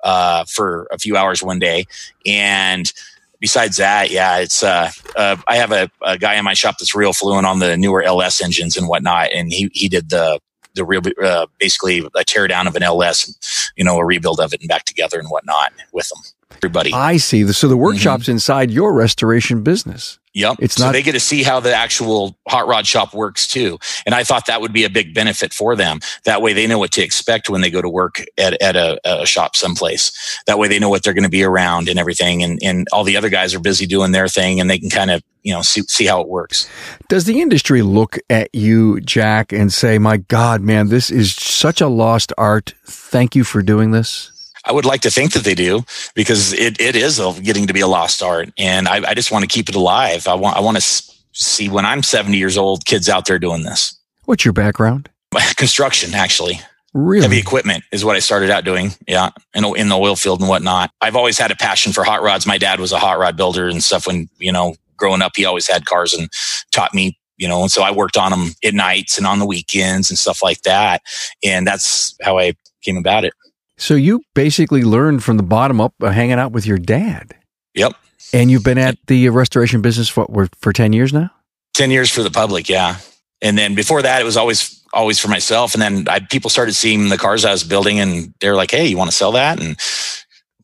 uh, 0.03 0.45
for 0.45 0.87
a 0.91 0.97
few 0.97 1.17
hours 1.17 1.41
one 1.41 1.59
day. 1.59 1.85
And 2.25 2.91
besides 3.39 3.77
that, 3.77 4.11
yeah, 4.11 4.37
it's 4.37 4.63
uh, 4.63 4.91
uh, 5.15 5.37
I 5.47 5.57
have 5.57 5.71
a, 5.71 5.89
a, 6.03 6.17
guy 6.17 6.35
in 6.35 6.45
my 6.45 6.53
shop 6.53 6.77
that's 6.79 6.95
real 6.95 7.13
fluent 7.13 7.47
on 7.47 7.59
the 7.59 7.75
newer 7.75 8.03
LS 8.03 8.41
engines 8.41 8.77
and 8.77 8.87
whatnot, 8.87 9.31
and 9.33 9.51
he 9.51 9.69
he 9.73 9.89
did 9.89 10.09
the 10.09 10.39
the 10.73 10.85
real 10.85 11.01
uh, 11.23 11.47
basically 11.59 12.07
a 12.15 12.23
tear 12.23 12.47
down 12.47 12.67
of 12.67 12.75
an 12.75 12.83
LS, 12.83 13.27
and, 13.27 13.35
you 13.75 13.83
know, 13.83 13.97
a 13.97 14.05
rebuild 14.05 14.39
of 14.39 14.53
it 14.53 14.61
and 14.61 14.69
back 14.69 14.85
together 14.85 15.19
and 15.19 15.27
whatnot 15.27 15.73
with 15.91 16.07
them 16.09 16.19
everybody. 16.61 16.93
I 16.93 17.17
see. 17.17 17.51
So 17.51 17.67
the 17.67 17.77
workshop's 17.77 18.23
mm-hmm. 18.23 18.33
inside 18.33 18.71
your 18.71 18.93
restoration 18.93 19.63
business. 19.63 20.19
Yep. 20.33 20.57
It's 20.59 20.75
so 20.75 20.85
not- 20.85 20.91
they 20.93 21.01
get 21.03 21.11
to 21.13 21.19
see 21.19 21.43
how 21.43 21.59
the 21.59 21.75
actual 21.75 22.37
hot 22.47 22.67
rod 22.67 22.87
shop 22.87 23.13
works 23.13 23.47
too. 23.47 23.77
And 24.05 24.15
I 24.15 24.23
thought 24.23 24.45
that 24.45 24.61
would 24.61 24.71
be 24.71 24.85
a 24.85 24.89
big 24.89 25.13
benefit 25.13 25.53
for 25.53 25.75
them. 25.75 25.99
That 26.23 26.41
way 26.41 26.53
they 26.53 26.67
know 26.67 26.79
what 26.79 26.91
to 26.93 27.01
expect 27.01 27.49
when 27.49 27.61
they 27.61 27.69
go 27.69 27.81
to 27.81 27.89
work 27.89 28.23
at, 28.37 28.61
at 28.61 28.75
a, 28.75 28.99
a 29.03 29.25
shop 29.25 29.55
someplace. 29.55 30.39
That 30.47 30.57
way 30.57 30.67
they 30.67 30.79
know 30.79 30.89
what 30.89 31.03
they're 31.03 31.13
going 31.13 31.23
to 31.23 31.29
be 31.29 31.43
around 31.43 31.89
and 31.89 31.99
everything. 31.99 32.43
And, 32.43 32.59
and 32.63 32.87
all 32.93 33.03
the 33.03 33.17
other 33.17 33.29
guys 33.29 33.53
are 33.53 33.59
busy 33.59 33.85
doing 33.85 34.11
their 34.13 34.27
thing 34.27 34.59
and 34.61 34.69
they 34.69 34.79
can 34.79 34.89
kind 34.89 35.11
of, 35.11 35.21
you 35.43 35.53
know, 35.53 35.61
see, 35.61 35.81
see 35.83 36.05
how 36.05 36.21
it 36.21 36.29
works. 36.29 36.69
Does 37.09 37.25
the 37.25 37.41
industry 37.41 37.81
look 37.81 38.17
at 38.29 38.53
you, 38.53 39.01
Jack, 39.01 39.51
and 39.51 39.73
say, 39.73 39.97
my 39.97 40.17
God, 40.17 40.61
man, 40.61 40.87
this 40.89 41.09
is 41.09 41.35
such 41.35 41.81
a 41.81 41.87
lost 41.87 42.31
art. 42.37 42.73
Thank 42.85 43.35
you 43.35 43.43
for 43.43 43.61
doing 43.61 43.91
this? 43.91 44.31
I 44.65 44.71
would 44.71 44.85
like 44.85 45.01
to 45.01 45.11
think 45.11 45.33
that 45.33 45.43
they 45.43 45.55
do 45.55 45.83
because 46.13 46.53
it, 46.53 46.79
it 46.79 46.95
is 46.95 47.19
getting 47.41 47.67
to 47.67 47.73
be 47.73 47.81
a 47.81 47.87
lost 47.87 48.21
art, 48.21 48.49
and 48.57 48.87
I, 48.87 49.09
I 49.09 49.13
just 49.13 49.31
want 49.31 49.43
to 49.43 49.47
keep 49.47 49.69
it 49.69 49.75
alive. 49.75 50.27
I 50.27 50.35
want 50.35 50.57
I 50.57 50.59
want 50.59 50.77
to 50.77 51.11
see 51.33 51.69
when 51.69 51.85
I'm 51.85 52.03
70 52.03 52.37
years 52.37 52.57
old, 52.57 52.85
kids 52.85 53.09
out 53.09 53.25
there 53.25 53.39
doing 53.39 53.63
this. 53.63 53.97
What's 54.25 54.45
your 54.45 54.53
background? 54.53 55.09
Construction, 55.55 56.13
actually. 56.13 56.59
Really? 56.93 57.21
Heavy 57.21 57.39
equipment 57.39 57.83
is 57.91 58.03
what 58.03 58.17
I 58.17 58.19
started 58.19 58.49
out 58.49 58.65
doing. 58.65 58.91
Yeah. 59.07 59.29
In, 59.53 59.63
in 59.77 59.89
the 59.89 59.97
oil 59.97 60.15
field 60.15 60.41
and 60.41 60.49
whatnot. 60.49 60.91
I've 60.99 61.15
always 61.15 61.37
had 61.37 61.49
a 61.49 61.55
passion 61.55 61.93
for 61.93 62.03
hot 62.03 62.21
rods. 62.21 62.45
My 62.45 62.57
dad 62.57 62.79
was 62.79 62.91
a 62.91 62.99
hot 62.99 63.17
rod 63.17 63.37
builder 63.37 63.69
and 63.69 63.81
stuff 63.81 64.07
when, 64.07 64.27
you 64.39 64.51
know, 64.51 64.75
growing 64.97 65.21
up, 65.21 65.31
he 65.35 65.45
always 65.45 65.67
had 65.67 65.85
cars 65.85 66.13
and 66.13 66.29
taught 66.71 66.93
me, 66.93 67.17
you 67.37 67.47
know, 67.47 67.61
and 67.61 67.71
so 67.71 67.81
I 67.81 67.91
worked 67.91 68.17
on 68.17 68.31
them 68.31 68.49
at 68.63 68.73
nights 68.73 69.17
and 69.17 69.25
on 69.25 69.39
the 69.39 69.45
weekends 69.45 70.09
and 70.09 70.19
stuff 70.19 70.43
like 70.43 70.61
that. 70.63 71.01
And 71.43 71.65
that's 71.65 72.15
how 72.21 72.37
I 72.37 72.53
came 72.83 72.97
about 72.97 73.23
it. 73.23 73.33
So 73.81 73.95
you 73.95 74.21
basically 74.35 74.83
learned 74.83 75.23
from 75.23 75.37
the 75.37 75.43
bottom 75.43 75.81
up, 75.81 75.95
uh, 76.01 76.11
hanging 76.11 76.33
out 76.33 76.51
with 76.51 76.67
your 76.67 76.77
dad. 76.77 77.35
Yep. 77.73 77.93
And 78.31 78.51
you've 78.51 78.63
been 78.63 78.77
at 78.77 78.99
the 79.07 79.29
restoration 79.29 79.81
business 79.81 80.07
for 80.07 80.27
for 80.59 80.71
ten 80.71 80.93
years 80.93 81.11
now. 81.11 81.31
Ten 81.73 81.89
years 81.89 82.11
for 82.11 82.21
the 82.21 82.29
public, 82.29 82.69
yeah. 82.69 82.97
And 83.41 83.57
then 83.57 83.73
before 83.73 84.03
that, 84.03 84.21
it 84.21 84.23
was 84.23 84.37
always 84.37 84.83
always 84.93 85.17
for 85.17 85.29
myself. 85.29 85.73
And 85.73 85.81
then 85.81 86.07
I, 86.07 86.19
people 86.19 86.51
started 86.51 86.73
seeing 86.73 87.09
the 87.09 87.17
cars 87.17 87.43
I 87.43 87.51
was 87.51 87.63
building, 87.63 87.99
and 87.99 88.31
they're 88.39 88.55
like, 88.55 88.69
"Hey, 88.69 88.85
you 88.85 88.97
want 88.97 89.09
to 89.09 89.17
sell 89.17 89.31
that?" 89.31 89.59
And 89.59 89.75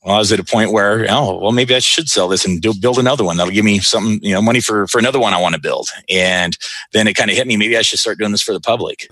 well, 0.03 0.15
I 0.15 0.19
was 0.19 0.31
at 0.31 0.39
a 0.39 0.43
point 0.43 0.71
where, 0.71 1.07
oh, 1.09 1.39
well, 1.39 1.51
maybe 1.51 1.74
I 1.74 1.79
should 1.79 2.09
sell 2.09 2.27
this 2.27 2.45
and 2.45 2.62
do, 2.62 2.71
build 2.79 3.00
another 3.00 3.24
one. 3.24 3.38
That'll 3.38 3.51
give 3.51 3.65
me 3.65 3.79
some, 3.79 4.19
you 4.21 4.33
know, 4.33 4.43
money 4.43 4.62
for 4.62 4.86
for 4.86 5.00
another 5.00 5.19
one 5.19 5.33
I 5.33 5.41
want 5.41 5.55
to 5.55 5.62
build. 5.62 5.89
And 6.07 6.55
then 6.93 7.07
it 7.07 7.15
kind 7.15 7.31
of 7.31 7.36
hit 7.36 7.47
me. 7.47 7.57
Maybe 7.57 7.77
I 7.77 7.81
should 7.81 7.97
start 7.97 8.19
doing 8.19 8.31
this 8.31 8.43
for 8.43 8.53
the 8.53 8.62
public. 8.62 9.09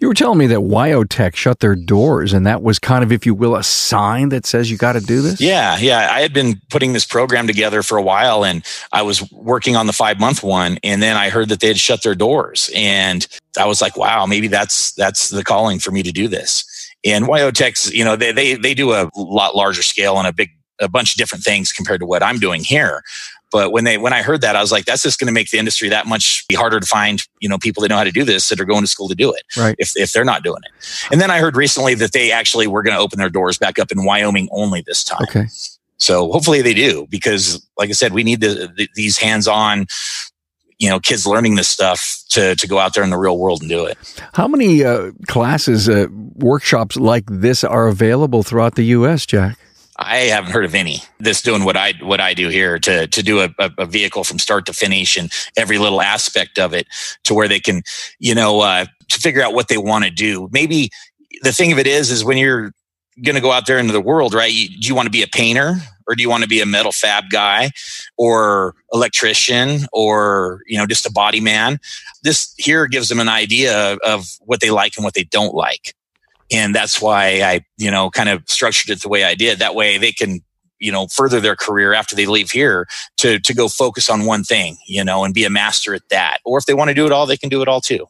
You 0.00 0.06
were 0.08 0.14
telling 0.14 0.38
me 0.38 0.46
that 0.46 0.60
Wyotech 0.60 1.34
shut 1.34 1.58
their 1.58 1.74
doors, 1.74 2.32
and 2.32 2.46
that 2.46 2.62
was 2.62 2.78
kind 2.78 3.02
of, 3.02 3.10
if 3.10 3.26
you 3.26 3.34
will, 3.34 3.56
a 3.56 3.64
sign 3.64 4.28
that 4.28 4.46
says 4.46 4.70
you 4.70 4.76
got 4.76 4.92
to 4.92 5.00
do 5.00 5.22
this. 5.22 5.40
Yeah, 5.40 5.76
yeah. 5.78 6.08
I 6.10 6.20
had 6.20 6.32
been 6.32 6.60
putting 6.70 6.92
this 6.92 7.04
program 7.04 7.46
together 7.48 7.82
for 7.82 7.98
a 7.98 8.02
while, 8.02 8.44
and 8.44 8.64
I 8.92 9.02
was 9.02 9.30
working 9.32 9.74
on 9.74 9.86
the 9.86 9.92
five 9.92 10.20
month 10.20 10.42
one, 10.42 10.78
and 10.84 11.02
then 11.02 11.16
I 11.16 11.30
heard 11.30 11.48
that 11.48 11.60
they 11.60 11.68
had 11.68 11.78
shut 11.78 12.02
their 12.04 12.14
doors, 12.14 12.70
and 12.74 13.26
I 13.58 13.66
was 13.66 13.80
like, 13.80 13.96
wow, 13.96 14.24
maybe 14.26 14.46
that's 14.46 14.92
that's 14.92 15.30
the 15.30 15.42
calling 15.42 15.80
for 15.80 15.90
me 15.90 16.02
to 16.04 16.12
do 16.12 16.28
this. 16.28 16.64
And 17.04 17.26
Wyotech's, 17.26 17.92
you 17.92 18.04
know, 18.04 18.14
they 18.14 18.30
they 18.32 18.54
they 18.54 18.74
do 18.74 18.92
a 18.92 19.10
lot 19.16 19.56
larger 19.56 19.82
scale 19.82 20.18
and 20.18 20.28
a 20.28 20.32
big 20.32 20.50
a 20.80 20.88
bunch 20.88 21.12
of 21.12 21.18
different 21.18 21.44
things 21.44 21.72
compared 21.72 22.00
to 22.00 22.06
what 22.06 22.22
I'm 22.22 22.38
doing 22.38 22.62
here. 22.62 23.02
But 23.50 23.72
when 23.72 23.84
they 23.84 23.96
when 23.98 24.12
I 24.12 24.22
heard 24.22 24.42
that, 24.42 24.56
I 24.56 24.60
was 24.60 24.70
like, 24.70 24.84
that's 24.84 25.02
just 25.02 25.18
going 25.18 25.26
to 25.26 25.32
make 25.32 25.50
the 25.50 25.58
industry 25.58 25.88
that 25.88 26.06
much 26.06 26.44
harder 26.52 26.80
to 26.80 26.86
find. 26.86 27.22
You 27.40 27.48
know, 27.48 27.58
people 27.58 27.82
that 27.82 27.88
know 27.88 27.96
how 27.96 28.04
to 28.04 28.10
do 28.10 28.24
this 28.24 28.48
that 28.50 28.60
are 28.60 28.64
going 28.64 28.82
to 28.82 28.86
school 28.86 29.08
to 29.08 29.14
do 29.14 29.32
it. 29.32 29.42
Right. 29.56 29.74
If 29.78 29.96
if 29.96 30.12
they're 30.12 30.24
not 30.24 30.42
doing 30.42 30.60
it. 30.64 30.72
And 31.10 31.20
then 31.20 31.30
I 31.30 31.38
heard 31.38 31.56
recently 31.56 31.94
that 31.94 32.12
they 32.12 32.30
actually 32.30 32.66
were 32.66 32.82
going 32.82 32.96
to 32.96 33.00
open 33.00 33.18
their 33.18 33.30
doors 33.30 33.58
back 33.58 33.78
up 33.78 33.90
in 33.90 34.04
Wyoming 34.04 34.48
only 34.52 34.82
this 34.86 35.02
time. 35.04 35.22
Okay. 35.22 35.46
So 35.98 36.30
hopefully 36.30 36.62
they 36.62 36.74
do 36.74 37.06
because, 37.10 37.66
like 37.76 37.88
I 37.88 37.92
said, 37.92 38.12
we 38.12 38.22
need 38.22 38.40
the, 38.40 38.72
the, 38.76 38.88
these 38.94 39.18
hands-on, 39.18 39.86
you 40.78 40.88
know, 40.88 41.00
kids 41.00 41.26
learning 41.26 41.56
this 41.56 41.68
stuff 41.68 42.22
to 42.30 42.54
to 42.54 42.68
go 42.68 42.78
out 42.78 42.94
there 42.94 43.02
in 43.02 43.10
the 43.10 43.18
real 43.18 43.36
world 43.38 43.62
and 43.62 43.68
do 43.68 43.84
it. 43.84 43.98
How 44.34 44.46
many 44.46 44.84
uh, 44.84 45.10
classes, 45.26 45.88
uh, 45.88 46.06
workshops 46.34 46.96
like 46.96 47.24
this 47.28 47.64
are 47.64 47.88
available 47.88 48.42
throughout 48.42 48.76
the 48.76 48.84
U.S., 48.84 49.26
Jack? 49.26 49.58
I 49.98 50.16
haven't 50.18 50.52
heard 50.52 50.64
of 50.64 50.74
any 50.74 51.02
that's 51.18 51.42
doing 51.42 51.64
what 51.64 51.76
I 51.76 51.94
what 52.00 52.20
I 52.20 52.32
do 52.34 52.48
here 52.48 52.78
to 52.80 53.06
to 53.08 53.22
do 53.22 53.40
a, 53.40 53.50
a 53.78 53.86
vehicle 53.86 54.24
from 54.24 54.38
start 54.38 54.64
to 54.66 54.72
finish 54.72 55.16
and 55.16 55.32
every 55.56 55.78
little 55.78 56.00
aspect 56.00 56.58
of 56.58 56.72
it 56.72 56.86
to 57.24 57.34
where 57.34 57.48
they 57.48 57.60
can 57.60 57.82
you 58.18 58.34
know 58.34 58.60
uh, 58.60 58.86
to 59.08 59.20
figure 59.20 59.42
out 59.42 59.54
what 59.54 59.68
they 59.68 59.78
want 59.78 60.04
to 60.04 60.10
do. 60.10 60.48
Maybe 60.52 60.90
the 61.42 61.52
thing 61.52 61.72
of 61.72 61.78
it 61.78 61.86
is 61.86 62.10
is 62.10 62.24
when 62.24 62.38
you're 62.38 62.72
going 63.24 63.34
to 63.34 63.40
go 63.40 63.50
out 63.50 63.66
there 63.66 63.78
into 63.78 63.92
the 63.92 64.00
world, 64.00 64.32
right? 64.32 64.52
You, 64.52 64.68
do 64.68 64.86
you 64.86 64.94
want 64.94 65.06
to 65.06 65.10
be 65.10 65.22
a 65.22 65.26
painter 65.26 65.74
or 66.06 66.14
do 66.14 66.22
you 66.22 66.30
want 66.30 66.44
to 66.44 66.48
be 66.48 66.60
a 66.60 66.66
metal 66.66 66.92
fab 66.92 67.24
guy 67.30 67.70
or 68.16 68.76
electrician 68.92 69.80
or 69.92 70.60
you 70.66 70.78
know 70.78 70.86
just 70.86 71.06
a 71.06 71.12
body 71.12 71.40
man? 71.40 71.80
This 72.22 72.54
here 72.56 72.86
gives 72.86 73.08
them 73.08 73.18
an 73.18 73.28
idea 73.28 73.96
of 74.04 74.26
what 74.40 74.60
they 74.60 74.70
like 74.70 74.96
and 74.96 75.04
what 75.04 75.14
they 75.14 75.24
don't 75.24 75.54
like 75.54 75.94
and 76.52 76.74
that's 76.74 77.00
why 77.00 77.40
I, 77.42 77.64
you 77.76 77.90
know, 77.90 78.10
kind 78.10 78.28
of 78.28 78.42
structured 78.46 78.90
it 78.90 79.02
the 79.02 79.08
way 79.08 79.24
I 79.24 79.34
did. 79.34 79.58
That 79.58 79.74
way 79.74 79.98
they 79.98 80.12
can, 80.12 80.40
you 80.78 80.92
know, 80.92 81.08
further 81.08 81.40
their 81.40 81.56
career 81.56 81.92
after 81.92 82.14
they 82.16 82.26
leave 82.26 82.50
here 82.50 82.86
to 83.18 83.38
to 83.40 83.54
go 83.54 83.68
focus 83.68 84.08
on 84.08 84.24
one 84.24 84.44
thing, 84.44 84.76
you 84.86 85.04
know, 85.04 85.24
and 85.24 85.34
be 85.34 85.44
a 85.44 85.50
master 85.50 85.94
at 85.94 86.08
that. 86.10 86.38
Or 86.44 86.58
if 86.58 86.66
they 86.66 86.74
want 86.74 86.88
to 86.88 86.94
do 86.94 87.06
it 87.06 87.12
all, 87.12 87.26
they 87.26 87.36
can 87.36 87.48
do 87.48 87.62
it 87.62 87.68
all 87.68 87.80
too 87.80 88.06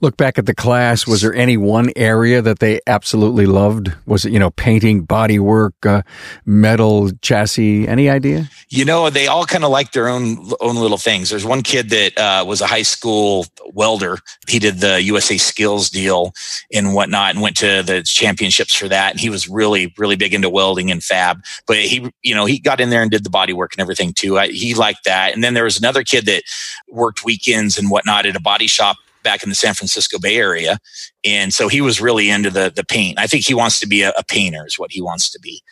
look 0.00 0.16
back 0.16 0.38
at 0.38 0.46
the 0.46 0.54
class, 0.54 1.06
was 1.06 1.22
there 1.22 1.34
any 1.34 1.56
one 1.56 1.90
area 1.96 2.40
that 2.42 2.58
they 2.58 2.80
absolutely 2.86 3.46
loved? 3.46 3.92
Was 4.06 4.24
it, 4.24 4.32
you 4.32 4.38
know, 4.38 4.50
painting, 4.50 5.02
body 5.02 5.38
work, 5.38 5.74
uh, 5.84 6.02
metal, 6.46 7.10
chassis? 7.22 7.86
Any 7.86 8.08
idea? 8.08 8.48
You 8.68 8.84
know, 8.84 9.10
they 9.10 9.26
all 9.26 9.44
kind 9.44 9.64
of 9.64 9.70
like 9.70 9.92
their 9.92 10.08
own 10.08 10.50
own 10.60 10.76
little 10.76 10.98
things. 10.98 11.30
There's 11.30 11.44
one 11.44 11.62
kid 11.62 11.90
that 11.90 12.18
uh, 12.18 12.44
was 12.46 12.60
a 12.60 12.66
high 12.66 12.82
school 12.82 13.46
welder. 13.72 14.18
He 14.48 14.58
did 14.58 14.78
the 14.78 15.02
USA 15.02 15.36
Skills 15.36 15.90
deal 15.90 16.32
and 16.72 16.94
whatnot, 16.94 17.34
and 17.34 17.42
went 17.42 17.56
to 17.58 17.82
the 17.82 18.02
championships 18.02 18.74
for 18.74 18.88
that. 18.88 19.12
And 19.12 19.20
he 19.20 19.30
was 19.30 19.48
really, 19.48 19.92
really 19.98 20.16
big 20.16 20.34
into 20.34 20.48
welding 20.48 20.90
and 20.90 21.02
fab. 21.02 21.42
But 21.66 21.78
he, 21.78 22.10
you 22.22 22.34
know, 22.34 22.46
he 22.46 22.58
got 22.58 22.80
in 22.80 22.90
there 22.90 23.02
and 23.02 23.10
did 23.10 23.24
the 23.24 23.30
body 23.30 23.52
work 23.52 23.72
and 23.74 23.80
everything 23.80 24.12
too. 24.12 24.38
I, 24.38 24.48
he 24.48 24.74
liked 24.74 25.04
that. 25.04 25.34
And 25.34 25.44
then 25.44 25.54
there 25.54 25.64
was 25.64 25.78
another 25.78 26.02
kid 26.04 26.26
that 26.26 26.42
worked 26.88 27.24
weekends 27.24 27.78
and 27.78 27.90
whatnot 27.90 28.26
at 28.26 28.36
a 28.36 28.40
body 28.40 28.66
shop 28.66 28.96
back 29.22 29.42
in 29.42 29.48
the 29.48 29.54
San 29.54 29.74
Francisco 29.74 30.18
Bay 30.18 30.36
Area, 30.36 30.78
and 31.24 31.52
so 31.52 31.68
he 31.68 31.80
was 31.80 32.00
really 32.00 32.30
into 32.30 32.50
the 32.50 32.72
the 32.74 32.84
paint. 32.84 33.18
I 33.18 33.26
think 33.26 33.44
he 33.44 33.54
wants 33.54 33.80
to 33.80 33.86
be 33.86 34.02
a, 34.02 34.10
a 34.10 34.24
painter, 34.24 34.66
is 34.66 34.78
what 34.78 34.92
he 34.92 35.00
wants 35.00 35.30
to 35.30 35.40
be. 35.40 35.62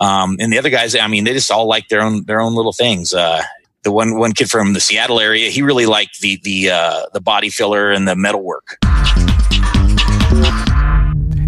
Um, 0.00 0.36
and 0.40 0.52
the 0.52 0.58
other 0.58 0.70
guys, 0.70 0.96
I 0.96 1.06
mean, 1.08 1.24
they 1.24 1.32
just 1.32 1.50
all 1.50 1.66
like 1.66 1.88
their 1.88 2.00
own 2.00 2.24
their 2.24 2.40
own 2.40 2.54
little 2.54 2.72
things. 2.72 3.12
Uh, 3.12 3.42
the 3.82 3.92
one 3.92 4.18
one 4.18 4.32
kid 4.32 4.50
from 4.50 4.72
the 4.72 4.80
Seattle 4.80 5.20
area, 5.20 5.50
he 5.50 5.62
really 5.62 5.86
liked 5.86 6.20
the 6.20 6.38
the 6.42 6.70
uh, 6.70 7.02
the 7.12 7.20
body 7.20 7.50
filler 7.50 7.90
and 7.90 8.06
the 8.06 8.16
metal 8.16 8.42
work. 8.42 8.78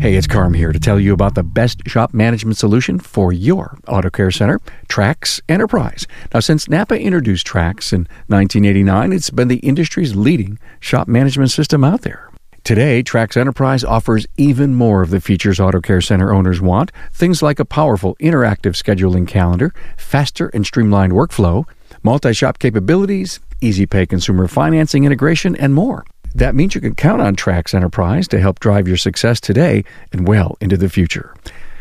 Hey, 0.03 0.17
it's 0.17 0.27
Carm 0.27 0.53
here 0.53 0.73
to 0.73 0.81
tell 0.81 0.99
you 0.99 1.13
about 1.13 1.37
the 1.37 1.45
best 1.45 1.87
shop 1.87 2.13
management 2.13 2.57
solution 2.57 2.99
for 2.99 3.33
your 3.33 3.79
auto 3.87 4.11
care 4.11 4.33
center, 4.33 4.59
TRACS 4.89 5.41
Enterprise. 5.49 6.09
Now, 6.35 6.41
since 6.41 6.69
Napa 6.69 6.99
introduced 6.99 7.47
TRACS 7.47 7.93
in 7.93 8.01
1989, 8.27 9.13
it's 9.13 9.31
been 9.31 9.47
the 9.47 9.59
industry's 9.59 10.17
leading 10.17 10.59
shop 10.81 11.07
management 11.07 11.53
system 11.53 11.85
out 11.85 12.01
there. 12.01 12.29
Today, 12.65 13.05
TRACS 13.05 13.37
Enterprise 13.37 13.85
offers 13.85 14.27
even 14.37 14.75
more 14.75 15.03
of 15.03 15.11
the 15.11 15.21
features 15.21 15.61
Auto 15.61 15.81
Care 15.81 16.01
Center 16.01 16.35
owners 16.35 16.61
want. 16.61 16.91
Things 17.13 17.41
like 17.41 17.61
a 17.61 17.65
powerful 17.65 18.17
interactive 18.17 18.75
scheduling 18.75 19.29
calendar, 19.29 19.73
faster 19.97 20.49
and 20.49 20.67
streamlined 20.67 21.13
workflow, 21.13 21.65
multi 22.03 22.33
shop 22.33 22.59
capabilities, 22.59 23.39
easy 23.61 23.87
pay 23.87 24.05
consumer 24.07 24.49
financing 24.49 25.05
integration, 25.05 25.55
and 25.55 25.77
more. 25.77 26.05
That 26.35 26.55
means 26.55 26.75
you 26.75 26.81
can 26.81 26.95
count 26.95 27.21
on 27.21 27.37
TRACS 27.37 27.75
Enterprise 27.75 28.27
to 28.29 28.41
help 28.41 28.59
drive 28.61 28.89
your 28.89 28.97
success 28.97 29.41
today 29.41 29.85
and 30.12 30.27
well 30.27 30.57
into 30.61 30.77
the 30.77 30.89
future. 30.89 31.35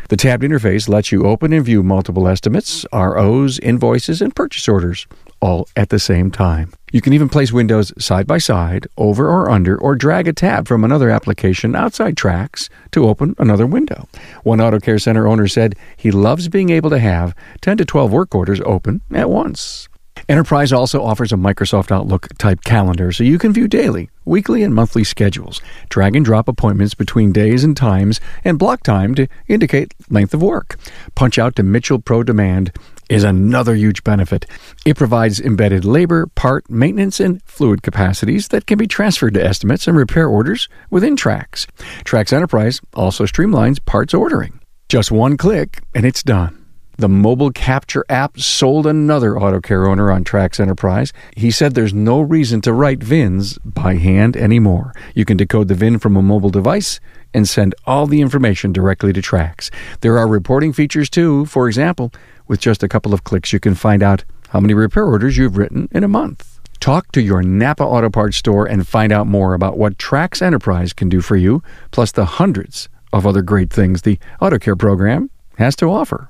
The 0.08 0.16
tabbed 0.16 0.42
interface 0.42 0.90
lets 0.90 1.10
you 1.10 1.24
open 1.24 1.54
and 1.54 1.64
view 1.64 1.82
multiple 1.82 2.28
estimates, 2.28 2.84
ROs, 2.92 3.58
invoices, 3.60 4.20
and 4.20 4.36
purchase 4.36 4.68
orders 4.68 5.06
all 5.40 5.66
at 5.74 5.88
the 5.88 5.98
same 5.98 6.30
time. 6.30 6.70
You 6.92 7.00
can 7.00 7.14
even 7.14 7.30
place 7.30 7.50
windows 7.50 7.94
side 7.98 8.26
by 8.26 8.36
side, 8.36 8.86
over 8.98 9.26
or 9.26 9.48
under, 9.48 9.78
or 9.78 9.96
drag 9.96 10.28
a 10.28 10.34
tab 10.34 10.68
from 10.68 10.84
another 10.84 11.08
application 11.08 11.74
outside 11.74 12.18
TRACS 12.18 12.68
to 12.90 13.08
open 13.08 13.34
another 13.38 13.66
window. 13.66 14.06
One 14.42 14.60
Auto 14.60 14.78
Care 14.78 14.98
Center 14.98 15.26
owner 15.26 15.48
said 15.48 15.76
he 15.96 16.10
loves 16.10 16.48
being 16.48 16.68
able 16.68 16.90
to 16.90 16.98
have 16.98 17.34
10 17.62 17.78
to 17.78 17.86
12 17.86 18.12
work 18.12 18.34
orders 18.34 18.60
open 18.66 19.00
at 19.14 19.30
once. 19.30 19.88
Enterprise 20.28 20.72
also 20.72 21.02
offers 21.02 21.32
a 21.32 21.36
Microsoft 21.36 21.90
Outlook 21.90 22.28
type 22.38 22.62
calendar 22.64 23.12
so 23.12 23.24
you 23.24 23.38
can 23.38 23.52
view 23.52 23.68
daily, 23.68 24.10
weekly, 24.24 24.62
and 24.62 24.74
monthly 24.74 25.04
schedules, 25.04 25.60
drag 25.88 26.16
and 26.16 26.24
drop 26.24 26.48
appointments 26.48 26.94
between 26.94 27.32
days 27.32 27.64
and 27.64 27.76
times, 27.76 28.20
and 28.44 28.58
block 28.58 28.82
time 28.82 29.14
to 29.14 29.26
indicate 29.48 29.94
length 30.10 30.34
of 30.34 30.42
work. 30.42 30.78
Punch 31.14 31.38
out 31.38 31.56
to 31.56 31.62
Mitchell 31.62 31.98
Pro 31.98 32.22
Demand 32.22 32.72
is 33.08 33.24
another 33.24 33.74
huge 33.74 34.04
benefit. 34.04 34.46
It 34.86 34.96
provides 34.96 35.40
embedded 35.40 35.84
labor, 35.84 36.26
part, 36.28 36.70
maintenance, 36.70 37.20
and 37.20 37.42
fluid 37.42 37.82
capacities 37.82 38.48
that 38.48 38.66
can 38.66 38.78
be 38.78 38.86
transferred 38.86 39.34
to 39.34 39.44
estimates 39.44 39.86
and 39.86 39.96
repair 39.96 40.28
orders 40.28 40.68
within 40.88 41.16
TRACS. 41.16 41.66
TRACS 42.04 42.32
Enterprise 42.32 42.80
also 42.94 43.24
streamlines 43.24 43.84
parts 43.84 44.14
ordering. 44.14 44.60
Just 44.88 45.10
one 45.10 45.36
click 45.36 45.82
and 45.94 46.06
it's 46.06 46.22
done. 46.22 46.61
The 46.98 47.08
mobile 47.08 47.50
capture 47.50 48.04
app 48.08 48.38
sold 48.38 48.86
another 48.86 49.38
auto 49.38 49.60
care 49.60 49.86
owner 49.86 50.12
on 50.12 50.24
TRACS 50.24 50.60
Enterprise. 50.60 51.12
He 51.34 51.50
said 51.50 51.74
there's 51.74 51.94
no 51.94 52.20
reason 52.20 52.60
to 52.62 52.72
write 52.72 53.02
VINs 53.02 53.58
by 53.64 53.94
hand 53.94 54.36
anymore. 54.36 54.92
You 55.14 55.24
can 55.24 55.38
decode 55.38 55.68
the 55.68 55.74
VIN 55.74 55.98
from 55.98 56.16
a 56.16 56.22
mobile 56.22 56.50
device 56.50 57.00
and 57.32 57.48
send 57.48 57.74
all 57.86 58.06
the 58.06 58.20
information 58.20 58.72
directly 58.72 59.12
to 59.14 59.22
TRACS. 59.22 59.70
There 60.00 60.18
are 60.18 60.28
reporting 60.28 60.72
features 60.74 61.08
too. 61.08 61.46
For 61.46 61.66
example, 61.66 62.12
with 62.46 62.60
just 62.60 62.82
a 62.82 62.88
couple 62.88 63.14
of 63.14 63.24
clicks, 63.24 63.52
you 63.52 63.58
can 63.58 63.74
find 63.74 64.02
out 64.02 64.24
how 64.50 64.60
many 64.60 64.74
repair 64.74 65.06
orders 65.06 65.38
you've 65.38 65.56
written 65.56 65.88
in 65.92 66.04
a 66.04 66.08
month. 66.08 66.60
Talk 66.78 67.10
to 67.12 67.22
your 67.22 67.42
Napa 67.42 67.84
Auto 67.84 68.10
Parts 68.10 68.36
store 68.36 68.66
and 68.66 68.86
find 68.86 69.12
out 69.12 69.26
more 69.26 69.54
about 69.54 69.78
what 69.78 69.98
TRACS 69.98 70.42
Enterprise 70.42 70.92
can 70.92 71.08
do 71.08 71.22
for 71.22 71.36
you, 71.36 71.62
plus 71.90 72.12
the 72.12 72.26
hundreds 72.26 72.90
of 73.12 73.26
other 73.26 73.40
great 73.40 73.70
things 73.70 74.02
the 74.02 74.18
Auto 74.40 74.58
Care 74.58 74.76
program 74.76 75.30
has 75.56 75.76
to 75.76 75.86
offer. 75.86 76.28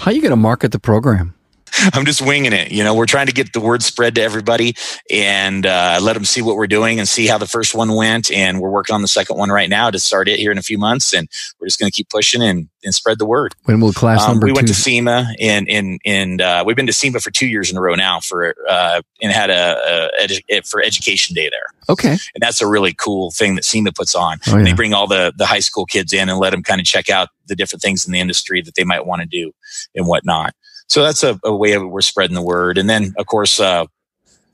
How 0.00 0.10
are 0.10 0.14
you 0.14 0.20
going 0.20 0.30
to 0.30 0.36
market 0.36 0.72
the 0.72 0.78
program? 0.78 1.35
I'm 1.92 2.04
just 2.04 2.22
winging 2.22 2.52
it. 2.52 2.70
You 2.72 2.84
know, 2.84 2.94
we're 2.94 3.06
trying 3.06 3.26
to 3.26 3.32
get 3.32 3.52
the 3.52 3.60
word 3.60 3.82
spread 3.82 4.14
to 4.16 4.22
everybody 4.22 4.74
and 5.10 5.66
uh, 5.66 5.98
let 6.02 6.14
them 6.14 6.24
see 6.24 6.42
what 6.42 6.56
we're 6.56 6.66
doing 6.66 6.98
and 6.98 7.08
see 7.08 7.26
how 7.26 7.38
the 7.38 7.46
first 7.46 7.74
one 7.74 7.94
went. 7.94 8.30
And 8.30 8.60
we're 8.60 8.70
working 8.70 8.94
on 8.94 9.02
the 9.02 9.08
second 9.08 9.36
one 9.36 9.50
right 9.50 9.68
now 9.68 9.90
to 9.90 9.98
start 9.98 10.28
it 10.28 10.38
here 10.38 10.50
in 10.52 10.58
a 10.58 10.62
few 10.62 10.78
months. 10.78 11.12
And 11.12 11.28
we're 11.60 11.66
just 11.66 11.78
going 11.78 11.90
to 11.90 11.96
keep 11.96 12.08
pushing 12.08 12.42
and, 12.42 12.68
and 12.84 12.94
spread 12.94 13.18
the 13.18 13.26
word. 13.26 13.54
When 13.64 13.80
will 13.80 13.92
class 13.92 14.22
um, 14.24 14.32
number 14.32 14.46
We 14.46 14.52
went 14.52 14.68
two? 14.68 14.74
to 14.74 14.80
SEMA 14.80 15.26
and 15.40 15.68
and 15.68 16.00
and 16.04 16.40
uh, 16.40 16.62
we've 16.66 16.76
been 16.76 16.86
to 16.86 16.92
SEMA 16.92 17.20
for 17.20 17.30
two 17.30 17.46
years 17.46 17.70
in 17.70 17.76
a 17.76 17.80
row 17.80 17.94
now 17.94 18.20
for 18.20 18.54
uh, 18.68 19.02
and 19.20 19.32
had 19.32 19.50
a, 19.50 20.10
a 20.20 20.26
edu- 20.26 20.66
for 20.66 20.82
Education 20.82 21.34
Day 21.34 21.48
there. 21.50 21.66
Okay, 21.88 22.10
and 22.10 22.40
that's 22.40 22.60
a 22.60 22.66
really 22.66 22.92
cool 22.94 23.30
thing 23.30 23.54
that 23.56 23.64
SEMA 23.64 23.92
puts 23.92 24.14
on. 24.14 24.38
Oh, 24.48 24.56
yeah. 24.58 24.64
They 24.64 24.72
bring 24.72 24.94
all 24.94 25.06
the 25.06 25.32
the 25.36 25.46
high 25.46 25.60
school 25.60 25.84
kids 25.86 26.12
in 26.12 26.28
and 26.28 26.38
let 26.38 26.50
them 26.50 26.62
kind 26.62 26.80
of 26.80 26.86
check 26.86 27.08
out 27.10 27.28
the 27.46 27.54
different 27.56 27.82
things 27.82 28.06
in 28.06 28.12
the 28.12 28.20
industry 28.20 28.60
that 28.62 28.74
they 28.74 28.84
might 28.84 29.06
want 29.06 29.22
to 29.22 29.26
do 29.26 29.52
and 29.94 30.06
whatnot. 30.06 30.54
So 30.88 31.02
that's 31.02 31.22
a, 31.22 31.38
a 31.44 31.54
way 31.54 31.72
of 31.72 31.88
we're 31.88 32.00
spreading 32.00 32.34
the 32.34 32.42
word. 32.42 32.78
And 32.78 32.88
then, 32.88 33.14
of 33.18 33.26
course, 33.26 33.58
uh, 33.60 33.86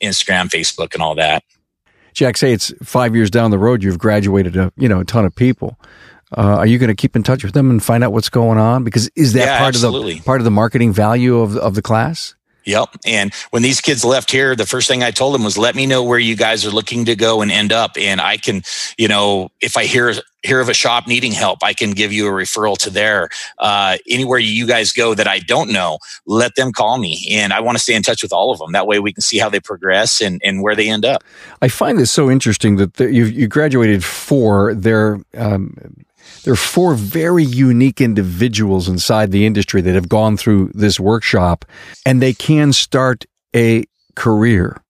Instagram, 0.00 0.48
Facebook, 0.48 0.94
and 0.94 1.02
all 1.02 1.14
that. 1.16 1.44
Jack, 2.14 2.36
say 2.36 2.52
it's 2.52 2.72
five 2.82 3.14
years 3.14 3.30
down 3.30 3.50
the 3.50 3.58
road, 3.58 3.82
you've 3.82 3.98
graduated 3.98 4.56
a 4.56 4.72
you 4.76 4.88
know 4.88 5.00
a 5.00 5.04
ton 5.04 5.24
of 5.24 5.34
people. 5.34 5.78
Uh, 6.36 6.56
are 6.58 6.66
you 6.66 6.78
going 6.78 6.88
to 6.88 6.94
keep 6.94 7.14
in 7.14 7.22
touch 7.22 7.44
with 7.44 7.52
them 7.52 7.70
and 7.70 7.82
find 7.82 8.02
out 8.02 8.12
what's 8.12 8.30
going 8.30 8.58
on? 8.58 8.84
Because 8.84 9.10
is 9.14 9.34
that 9.34 9.44
Yeah, 9.46 9.58
part 9.58 9.68
absolutely. 9.74 10.12
of 10.12 10.18
the 10.18 10.24
part 10.24 10.40
of 10.40 10.44
the 10.44 10.50
marketing 10.50 10.92
value 10.92 11.38
of 11.38 11.56
of 11.56 11.74
the 11.74 11.82
class? 11.82 12.34
Yep. 12.64 12.96
And 13.06 13.32
when 13.50 13.62
these 13.62 13.80
kids 13.80 14.04
left 14.04 14.30
here, 14.30 14.54
the 14.54 14.66
first 14.66 14.88
thing 14.88 15.02
I 15.02 15.10
told 15.10 15.34
them 15.34 15.44
was, 15.44 15.58
"Let 15.58 15.74
me 15.74 15.86
know 15.86 16.02
where 16.02 16.18
you 16.18 16.36
guys 16.36 16.64
are 16.66 16.70
looking 16.70 17.04
to 17.06 17.16
go 17.16 17.42
and 17.42 17.50
end 17.50 17.72
up, 17.72 17.92
and 17.98 18.20
I 18.20 18.36
can, 18.36 18.62
you 18.96 19.08
know, 19.08 19.50
if 19.60 19.76
I 19.76 19.84
hear 19.84 20.14
hear 20.42 20.60
of 20.60 20.68
a 20.68 20.74
shop 20.74 21.06
needing 21.06 21.32
help, 21.32 21.60
I 21.62 21.72
can 21.72 21.92
give 21.92 22.12
you 22.12 22.26
a 22.26 22.30
referral 22.30 22.76
to 22.78 22.90
there. 22.90 23.28
Uh, 23.58 23.96
anywhere 24.08 24.38
you 24.38 24.66
guys 24.66 24.92
go 24.92 25.14
that 25.14 25.28
I 25.28 25.38
don't 25.38 25.70
know, 25.70 25.98
let 26.26 26.56
them 26.56 26.72
call 26.72 26.98
me, 26.98 27.28
and 27.30 27.52
I 27.52 27.60
want 27.60 27.78
to 27.78 27.82
stay 27.82 27.94
in 27.94 28.02
touch 28.02 28.22
with 28.22 28.32
all 28.32 28.50
of 28.50 28.58
them. 28.58 28.72
That 28.72 28.86
way, 28.86 28.98
we 28.98 29.12
can 29.12 29.22
see 29.22 29.38
how 29.38 29.48
they 29.48 29.60
progress 29.60 30.20
and 30.20 30.40
and 30.44 30.62
where 30.62 30.74
they 30.74 30.88
end 30.88 31.04
up. 31.04 31.22
I 31.60 31.68
find 31.68 31.98
this 31.98 32.10
so 32.10 32.30
interesting 32.30 32.76
that 32.76 32.94
the, 32.94 33.12
you 33.12 33.24
you 33.24 33.46
graduated 33.46 34.04
four. 34.04 34.74
There, 34.74 35.20
um, 35.36 35.76
there 36.44 36.52
are 36.52 36.56
four 36.56 36.94
very 36.94 37.44
unique 37.44 38.00
individuals 38.00 38.88
inside 38.88 39.30
the 39.30 39.46
industry 39.46 39.80
that 39.82 39.94
have 39.94 40.08
gone 40.08 40.36
through 40.36 40.70
this 40.74 40.98
workshop, 40.98 41.64
and 42.04 42.20
they 42.20 42.32
can 42.32 42.72
start 42.72 43.24
a 43.54 43.84
career. 44.14 44.82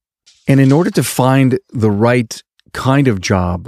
And 0.48 0.60
in 0.60 0.72
order 0.72 0.90
to 0.90 1.02
find 1.02 1.58
the 1.70 1.90
right 1.90 2.42
kind 2.72 3.08
of 3.08 3.20
job, 3.20 3.66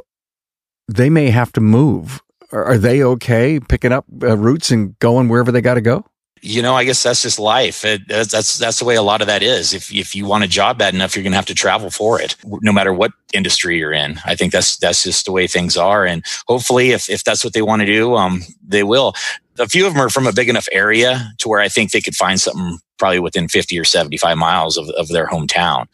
they 0.89 1.11
may 1.11 1.31
have 1.31 1.53
to 1.53 1.61
move. 1.61 2.21
Are, 2.53 2.79
they 2.79 3.03
okay 3.03 3.59
picking 3.59 3.93
up 3.93 4.05
uh, 4.23 4.37
roots 4.37 4.71
and 4.71 4.99
going 4.99 5.29
wherever 5.29 5.51
they 5.51 5.61
got 5.61 5.75
to 5.75 5.81
go? 5.81 6.05
You 6.45 6.61
know, 6.61 6.75
I 6.75 6.85
guess 6.85 7.03
that's 7.03 7.23
just 7.23 7.39
life. 7.39 7.87
It, 7.87 8.07
that's, 8.07 8.31
that's 8.31 8.59
that's 8.59 8.79
the 8.79 8.85
way 8.85 8.97
a 8.97 9.03
lot 9.03 9.23
of 9.23 9.27
that 9.29 9.43
is. 9.43 9.73
If 9.73 9.93
if 9.93 10.15
you 10.15 10.27
want 10.27 10.45
a 10.45 10.49
job 10.49 10.77
bad 10.77 10.93
enough, 10.93 11.17
you're 11.17 11.23
going 11.23 11.33
to 11.33 11.37
have 11.37 11.47
to 11.47 11.55
travel 11.55 11.91
for 11.91 12.21
it, 12.21 12.37
no 12.45 12.71
matter 12.71 12.93
what 12.93 13.13
industry 13.33 13.79
you're 13.79 13.93
in. 13.93 14.21
I 14.27 14.37
think 14.37 14.53
that's 14.53 14.77
that's 14.77 15.03
just 15.03 15.25
the 15.25 15.33
way 15.33 15.47
things 15.47 15.77
are. 15.79 16.05
And 16.05 16.23
hopefully, 16.47 16.91
if 16.91 17.09
if 17.09 17.25
that's 17.25 17.45
what 17.45 17.55
they 17.55 17.63
want 17.63 17.81
to 17.81 17.87
do, 17.87 18.15
um, 18.15 18.43
they 18.63 18.83
will. 18.83 19.15
A 19.59 19.69
few 19.69 19.87
of 19.87 19.95
them 19.95 20.03
are 20.03 20.11
from 20.11 20.27
a 20.27 20.33
big 20.33 20.51
enough 20.51 20.69
area 20.71 21.33
to 21.39 21.49
where 21.49 21.61
I 21.61 21.69
think 21.69 21.93
they 21.93 22.01
could 22.01 22.17
find 22.17 22.39
something 22.39 22.79
probably 22.99 23.21
within 23.21 23.49
50 23.49 23.79
or 23.79 23.85
75 23.85 24.37
miles 24.37 24.77
of, 24.77 24.89
of 24.91 25.09
their 25.09 25.27
hometown 25.27 25.87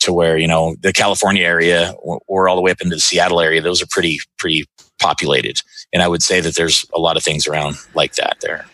to 0.00 0.12
where, 0.12 0.38
you 0.38 0.48
know, 0.48 0.76
the 0.80 0.92
California 0.92 1.44
area 1.44 1.94
or, 1.98 2.20
or 2.26 2.48
all 2.48 2.56
the 2.56 2.62
way 2.62 2.70
up 2.70 2.80
into 2.80 2.96
the 2.96 3.00
Seattle 3.00 3.40
area, 3.40 3.60
those 3.60 3.82
are 3.82 3.86
pretty, 3.86 4.18
pretty 4.38 4.64
populated. 4.98 5.60
And 5.92 6.02
I 6.02 6.08
would 6.08 6.22
say 6.22 6.40
that 6.40 6.54
there's 6.54 6.86
a 6.94 6.98
lot 6.98 7.18
of 7.18 7.22
things 7.22 7.46
around 7.46 7.76
like 7.94 8.14
that 8.14 8.38
there. 8.40 8.66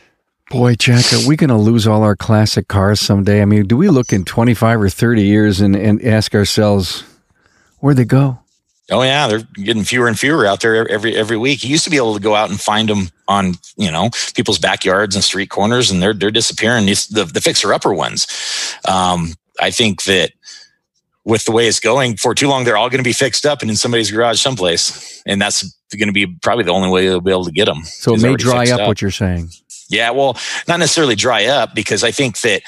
Boy, 0.50 0.76
Jack, 0.76 1.12
are 1.12 1.28
we 1.28 1.36
going 1.36 1.50
to 1.50 1.56
lose 1.56 1.86
all 1.86 2.02
our 2.02 2.16
classic 2.16 2.68
cars 2.68 3.00
someday? 3.00 3.42
I 3.42 3.44
mean, 3.44 3.66
do 3.66 3.76
we 3.76 3.88
look 3.90 4.14
in 4.14 4.24
25 4.24 4.80
or 4.80 4.88
30 4.88 5.22
years 5.22 5.60
and, 5.60 5.76
and 5.76 6.02
ask 6.02 6.34
ourselves, 6.34 7.04
where'd 7.80 7.98
they 7.98 8.06
go? 8.06 8.38
Oh 8.90 9.02
yeah, 9.02 9.28
they're 9.28 9.42
getting 9.62 9.84
fewer 9.84 10.08
and 10.08 10.18
fewer 10.18 10.46
out 10.46 10.62
there 10.62 10.88
every 10.88 11.14
every 11.14 11.36
week. 11.36 11.62
You 11.62 11.68
used 11.68 11.84
to 11.84 11.90
be 11.90 11.98
able 11.98 12.14
to 12.14 12.20
go 12.20 12.34
out 12.34 12.48
and 12.48 12.58
find 12.58 12.88
them 12.88 13.10
on 13.28 13.56
you 13.76 13.90
know 13.90 14.08
people's 14.34 14.58
backyards 14.58 15.14
and 15.14 15.22
street 15.22 15.50
corners, 15.50 15.90
and 15.90 16.00
they're 16.00 16.14
they're 16.14 16.30
disappearing. 16.30 16.88
It's 16.88 17.06
the 17.06 17.24
the 17.26 17.42
fixer 17.42 17.74
upper 17.74 17.92
ones. 17.92 18.26
Um, 18.88 19.34
I 19.60 19.70
think 19.70 20.04
that 20.04 20.32
with 21.24 21.44
the 21.44 21.52
way 21.52 21.68
it's 21.68 21.80
going, 21.80 22.16
for 22.16 22.34
too 22.34 22.48
long, 22.48 22.64
they're 22.64 22.78
all 22.78 22.88
going 22.88 23.04
to 23.04 23.08
be 23.08 23.12
fixed 23.12 23.44
up 23.44 23.60
and 23.60 23.70
in 23.70 23.76
somebody's 23.76 24.10
garage 24.10 24.40
someplace, 24.40 25.22
and 25.26 25.42
that's 25.42 25.70
going 25.94 26.08
to 26.08 26.12
be 26.14 26.26
probably 26.26 26.64
the 26.64 26.72
only 26.72 26.88
way 26.88 27.06
they'll 27.06 27.20
be 27.20 27.30
able 27.30 27.44
to 27.44 27.52
get 27.52 27.66
them. 27.66 27.84
So 27.84 28.14
it 28.14 28.22
may 28.22 28.36
dry 28.36 28.70
up, 28.70 28.80
up 28.80 28.88
what 28.88 29.02
you're 29.02 29.10
saying. 29.10 29.50
Yeah, 29.88 30.10
well, 30.10 30.36
not 30.66 30.78
necessarily 30.78 31.14
dry 31.14 31.46
up 31.46 31.74
because 31.74 32.04
I 32.04 32.10
think 32.10 32.40
that 32.40 32.62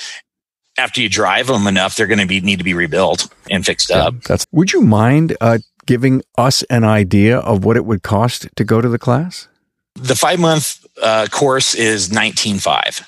after 0.79 1.01
you 1.03 1.09
drive 1.09 1.49
them 1.49 1.67
enough, 1.67 1.97
they're 1.97 2.07
going 2.07 2.21
to 2.21 2.27
be 2.27 2.41
need 2.41 2.59
to 2.59 2.65
be 2.65 2.75
rebuilt 2.75 3.29
and 3.51 3.65
fixed 3.67 3.91
Yeah, 3.91 4.07
up. 4.09 4.23
that's. 4.23 4.47
Would 4.53 4.73
you 4.73 4.81
mind 4.81 5.37
uh, 5.41 5.59
giving 5.87 6.23
us 6.39 6.63
an 6.65 6.85
idea 6.85 7.39
of 7.39 7.65
what 7.65 7.77
it 7.77 7.85
would 7.85 8.03
cost 8.03 8.49
to 8.57 8.65
go 8.65 8.81
to 8.81 8.89
the 8.89 8.99
class? 8.99 9.49
The 9.97 10.15
five 10.15 10.39
month 10.41 10.87
uh, 11.03 11.27
course 11.31 11.75
is 11.75 12.11
nineteen 12.13 12.59
five, 12.59 13.07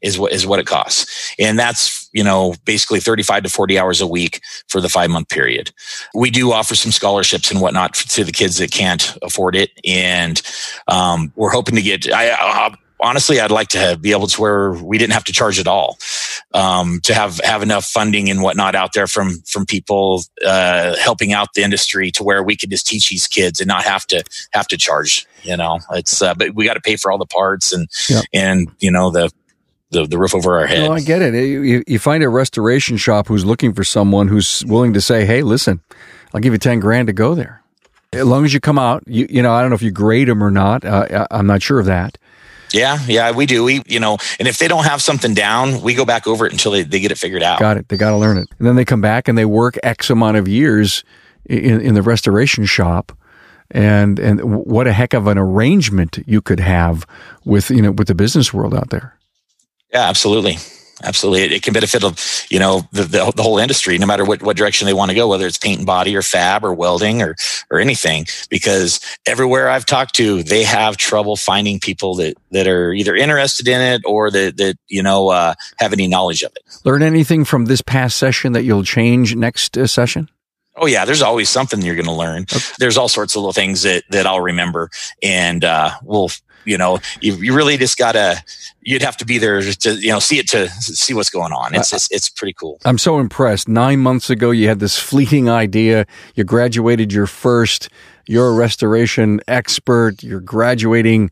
is 0.00 0.18
what 0.18 0.32
is 0.32 0.46
what 0.46 0.60
it 0.60 0.66
costs, 0.66 1.34
and 1.38 1.58
that's 1.58 2.08
you 2.12 2.24
know 2.24 2.54
basically 2.64 3.00
thirty 3.00 3.22
five 3.24 3.42
to 3.42 3.50
forty 3.50 3.78
hours 3.78 4.00
a 4.00 4.06
week 4.06 4.40
for 4.68 4.80
the 4.80 4.88
five 4.88 5.10
month 5.10 5.28
period. 5.28 5.72
We 6.14 6.30
do 6.30 6.52
offer 6.52 6.74
some 6.76 6.92
scholarships 6.92 7.50
and 7.50 7.60
whatnot 7.60 7.94
to 7.94 8.24
the 8.24 8.32
kids 8.32 8.56
that 8.58 8.70
can't 8.70 9.18
afford 9.22 9.56
it, 9.56 9.70
and 9.84 10.40
um, 10.88 11.32
we're 11.36 11.50
hoping 11.50 11.74
to 11.74 11.82
get. 11.82 12.10
I, 12.10 12.30
I 12.30 12.74
honestly, 13.02 13.40
I'd 13.40 13.50
like 13.50 13.68
to 13.68 13.78
have, 13.78 14.00
be 14.00 14.12
able 14.12 14.26
to 14.28 14.40
where 14.40 14.72
we 14.72 14.96
didn't 14.98 15.12
have 15.12 15.24
to 15.24 15.32
charge 15.32 15.58
at 15.58 15.66
all. 15.66 15.98
Um, 16.54 17.00
to 17.04 17.14
have 17.14 17.38
have 17.44 17.62
enough 17.62 17.84
funding 17.86 18.28
and 18.30 18.42
whatnot 18.42 18.74
out 18.74 18.92
there 18.92 19.06
from 19.06 19.40
from 19.46 19.64
people 19.66 20.22
uh, 20.46 20.96
helping 20.96 21.32
out 21.32 21.48
the 21.54 21.62
industry 21.62 22.10
to 22.12 22.22
where 22.22 22.42
we 22.42 22.56
could 22.56 22.70
just 22.70 22.86
teach 22.86 23.08
these 23.08 23.26
kids 23.26 23.60
and 23.60 23.68
not 23.68 23.84
have 23.84 24.06
to 24.08 24.22
have 24.52 24.68
to 24.68 24.76
charge. 24.76 25.26
You 25.42 25.56
know, 25.56 25.80
it's 25.92 26.20
uh, 26.22 26.34
but 26.34 26.54
we 26.54 26.64
got 26.66 26.74
to 26.74 26.80
pay 26.80 26.96
for 26.96 27.10
all 27.10 27.18
the 27.18 27.26
parts 27.26 27.72
and 27.72 27.88
Yep. 28.08 28.24
and 28.32 28.70
you 28.80 28.90
know 28.90 29.10
the. 29.10 29.30
The, 29.90 30.06
the 30.06 30.16
roof 30.16 30.34
over 30.34 30.58
our 30.58 30.66
head. 30.66 30.88
No, 30.88 30.94
I 30.94 31.00
get 31.00 31.20
it. 31.20 31.34
You, 31.34 31.84
you 31.86 31.98
find 31.98 32.22
a 32.24 32.28
restoration 32.30 32.96
shop 32.96 33.26
who's 33.28 33.44
looking 33.44 33.74
for 33.74 33.84
someone 33.84 34.26
who's 34.26 34.64
willing 34.64 34.94
to 34.94 35.02
say, 35.02 35.26
"Hey, 35.26 35.42
listen, 35.42 35.82
I'll 36.32 36.40
give 36.40 36.54
you 36.54 36.58
ten 36.58 36.80
grand 36.80 37.08
to 37.08 37.12
go 37.12 37.34
there." 37.34 37.62
As 38.14 38.24
long 38.24 38.46
as 38.46 38.54
you 38.54 38.58
come 38.60 38.78
out, 38.78 39.02
you 39.06 39.26
you 39.28 39.42
know, 39.42 39.52
I 39.52 39.60
don't 39.60 39.68
know 39.68 39.74
if 39.74 39.82
you 39.82 39.90
grade 39.90 40.28
them 40.28 40.42
or 40.42 40.50
not. 40.50 40.86
Uh, 40.86 41.26
I- 41.30 41.38
I'm 41.38 41.46
not 41.46 41.60
sure 41.60 41.78
of 41.78 41.84
that. 41.84 42.16
Yeah, 42.72 42.98
yeah, 43.06 43.30
we 43.32 43.46
do. 43.46 43.64
We, 43.64 43.82
you 43.86 44.00
know, 44.00 44.18
and 44.38 44.48
if 44.48 44.58
they 44.58 44.68
don't 44.68 44.84
have 44.84 45.02
something 45.02 45.34
down, 45.34 45.82
we 45.82 45.94
go 45.94 46.04
back 46.04 46.26
over 46.26 46.46
it 46.46 46.52
until 46.52 46.72
they, 46.72 46.82
they 46.82 47.00
get 47.00 47.10
it 47.10 47.18
figured 47.18 47.42
out. 47.42 47.60
Got 47.60 47.76
it. 47.76 47.88
They 47.88 47.96
got 47.96 48.10
to 48.10 48.16
learn 48.16 48.38
it, 48.38 48.48
and 48.58 48.66
then 48.66 48.76
they 48.76 48.84
come 48.84 49.00
back 49.00 49.28
and 49.28 49.36
they 49.36 49.44
work 49.44 49.78
X 49.82 50.10
amount 50.10 50.36
of 50.36 50.48
years 50.48 51.04
in, 51.44 51.80
in 51.80 51.94
the 51.94 52.02
restoration 52.02 52.64
shop. 52.64 53.12
And 53.70 54.18
and 54.18 54.66
what 54.66 54.86
a 54.86 54.92
heck 54.92 55.14
of 55.14 55.26
an 55.26 55.38
arrangement 55.38 56.18
you 56.26 56.42
could 56.42 56.60
have 56.60 57.06
with 57.44 57.70
you 57.70 57.80
know 57.80 57.92
with 57.92 58.08
the 58.08 58.14
business 58.14 58.52
world 58.52 58.74
out 58.74 58.90
there. 58.90 59.16
Yeah, 59.92 60.08
absolutely. 60.08 60.58
Absolutely. 61.02 61.42
It, 61.42 61.52
it 61.52 61.62
can 61.62 61.72
benefit, 61.72 62.02
you 62.50 62.58
know, 62.58 62.82
the, 62.92 63.02
the, 63.02 63.32
the 63.34 63.42
whole 63.42 63.58
industry, 63.58 63.98
no 63.98 64.06
matter 64.06 64.24
what, 64.24 64.42
what 64.42 64.56
direction 64.56 64.86
they 64.86 64.94
want 64.94 65.10
to 65.10 65.14
go, 65.14 65.28
whether 65.28 65.46
it's 65.46 65.58
paint 65.58 65.78
and 65.78 65.86
body 65.86 66.16
or 66.16 66.22
fab 66.22 66.64
or 66.64 66.72
welding 66.72 67.22
or, 67.22 67.34
or 67.70 67.80
anything, 67.80 68.26
because 68.50 69.00
everywhere 69.26 69.68
I've 69.68 69.86
talked 69.86 70.14
to, 70.16 70.42
they 70.42 70.62
have 70.62 70.96
trouble 70.96 71.36
finding 71.36 71.80
people 71.80 72.14
that, 72.16 72.36
that 72.50 72.66
are 72.66 72.92
either 72.92 73.14
interested 73.14 73.68
in 73.68 73.80
it 73.80 74.02
or 74.04 74.30
that, 74.30 74.56
that, 74.56 74.76
you 74.88 75.02
know, 75.02 75.28
uh, 75.28 75.54
have 75.78 75.92
any 75.92 76.06
knowledge 76.06 76.42
of 76.42 76.52
it. 76.56 76.62
Learn 76.84 77.02
anything 77.02 77.44
from 77.44 77.66
this 77.66 77.82
past 77.82 78.16
session 78.16 78.52
that 78.52 78.64
you'll 78.64 78.84
change 78.84 79.34
next 79.34 79.76
uh, 79.76 79.86
session? 79.86 80.28
Oh 80.74 80.86
yeah, 80.86 81.04
there's 81.04 81.20
always 81.20 81.50
something 81.50 81.82
you're 81.82 81.94
going 81.94 82.06
to 82.06 82.12
learn. 82.12 82.42
Okay. 82.42 82.58
There's 82.78 82.96
all 82.96 83.08
sorts 83.08 83.34
of 83.34 83.40
little 83.40 83.52
things 83.52 83.82
that 83.82 84.04
that 84.08 84.26
I'll 84.26 84.40
remember, 84.40 84.88
and 85.22 85.62
uh, 85.62 85.90
we'll 86.02 86.30
you 86.64 86.78
know 86.78 86.98
you, 87.20 87.34
you 87.34 87.54
really 87.54 87.76
just 87.76 87.96
gotta 87.98 88.42
you'd 88.82 89.02
have 89.02 89.16
to 89.18 89.24
be 89.24 89.38
there 89.38 89.60
to 89.60 89.94
you 89.94 90.10
know 90.10 90.18
see 90.18 90.38
it 90.38 90.48
to 90.48 90.68
see 90.68 91.14
what's 91.14 91.30
going 91.30 91.52
on. 91.52 91.74
It's, 91.74 91.92
it's 91.92 92.10
it's 92.10 92.28
pretty 92.28 92.52
cool. 92.52 92.78
I'm 92.84 92.98
so 92.98 93.18
impressed. 93.18 93.68
Nine 93.68 94.00
months 94.00 94.30
ago 94.30 94.50
you 94.50 94.68
had 94.68 94.80
this 94.80 94.98
fleeting 94.98 95.48
idea. 95.48 96.06
You 96.34 96.44
graduated 96.44 97.12
your 97.12 97.26
first 97.26 97.88
you're 98.26 98.48
a 98.48 98.54
restoration 98.54 99.40
expert. 99.48 100.22
You're 100.22 100.40
graduating 100.40 101.30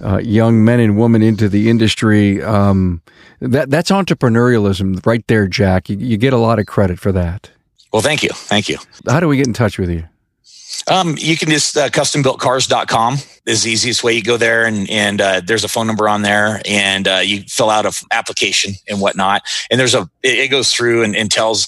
uh, 0.00 0.18
young 0.18 0.64
men 0.64 0.80
and 0.80 0.98
women 0.98 1.22
into 1.22 1.48
the 1.48 1.70
industry. 1.70 2.42
Um, 2.42 3.00
that 3.40 3.70
that's 3.70 3.90
entrepreneurialism 3.90 5.04
right 5.06 5.26
there 5.28 5.46
jack. 5.46 5.88
You, 5.88 5.96
you 5.96 6.16
get 6.16 6.32
a 6.32 6.38
lot 6.38 6.58
of 6.58 6.66
credit 6.66 6.98
for 6.98 7.12
that. 7.12 7.50
Well 7.92 8.02
thank 8.02 8.22
you. 8.22 8.30
Thank 8.30 8.68
you. 8.68 8.78
How 9.08 9.20
do 9.20 9.28
we 9.28 9.36
get 9.36 9.46
in 9.46 9.52
touch 9.52 9.78
with 9.78 9.90
you 9.90 10.04
um, 10.90 11.16
you 11.18 11.36
can 11.36 11.48
just 11.48 11.76
uh, 11.76 11.88
kustombuiltcars.com 11.88 13.16
is 13.46 13.62
the 13.62 13.70
easiest 13.70 14.02
way. 14.04 14.12
You 14.14 14.22
go 14.22 14.36
there 14.36 14.64
and, 14.64 14.88
and 14.90 15.20
uh, 15.20 15.40
there's 15.44 15.64
a 15.64 15.68
phone 15.68 15.86
number 15.86 16.08
on 16.08 16.22
there 16.22 16.60
and 16.66 17.06
uh, 17.08 17.20
you 17.22 17.42
fill 17.42 17.70
out 17.70 17.86
an 17.86 17.92
application 18.10 18.74
and 18.88 19.00
whatnot. 19.00 19.42
And 19.70 19.78
there's 19.78 19.94
a, 19.94 20.08
it, 20.22 20.38
it 20.38 20.48
goes 20.50 20.72
through 20.72 21.02
and, 21.02 21.16
and, 21.16 21.32
tells 21.32 21.66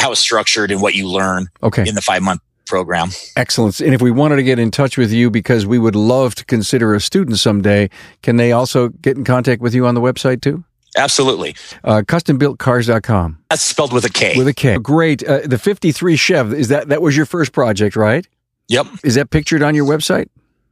how 0.00 0.10
it's 0.10 0.20
structured 0.20 0.72
and 0.72 0.82
what 0.82 0.94
you 0.94 1.08
learn 1.08 1.46
okay. 1.62 1.86
in 1.86 1.94
the 1.94 2.02
five 2.02 2.22
month 2.22 2.40
program. 2.66 3.10
Excellent. 3.36 3.80
And 3.80 3.94
if 3.94 4.02
we 4.02 4.10
wanted 4.10 4.36
to 4.36 4.42
get 4.42 4.58
in 4.58 4.70
touch 4.70 4.98
with 4.98 5.12
you 5.12 5.30
because 5.30 5.66
we 5.66 5.78
would 5.78 5.94
love 5.94 6.34
to 6.36 6.44
consider 6.44 6.94
a 6.94 7.00
student 7.00 7.38
someday, 7.38 7.90
can 8.22 8.36
they 8.36 8.50
also 8.50 8.88
get 8.88 9.16
in 9.16 9.24
contact 9.24 9.62
with 9.62 9.74
you 9.74 9.86
on 9.86 9.94
the 9.94 10.00
website 10.00 10.42
too? 10.42 10.64
Absolutely. 10.96 11.56
Uh, 11.82 12.02
kustombuiltcars.com. 12.06 13.38
That's 13.50 13.62
spelled 13.62 13.92
with 13.92 14.04
a 14.04 14.10
K. 14.10 14.34
With 14.36 14.48
a 14.48 14.54
K. 14.54 14.78
Great. 14.78 15.24
Uh, 15.24 15.40
the 15.44 15.58
53 15.58 16.16
Chev, 16.16 16.52
is 16.52 16.68
that, 16.68 16.88
that 16.88 17.02
was 17.02 17.16
your 17.16 17.26
first 17.26 17.52
project, 17.52 17.96
right? 17.96 18.26
Yep. 18.68 18.86
Is 19.04 19.14
that 19.16 19.30
pictured 19.30 19.62
on 19.62 19.74
your 19.74 19.86
website? 19.86 20.28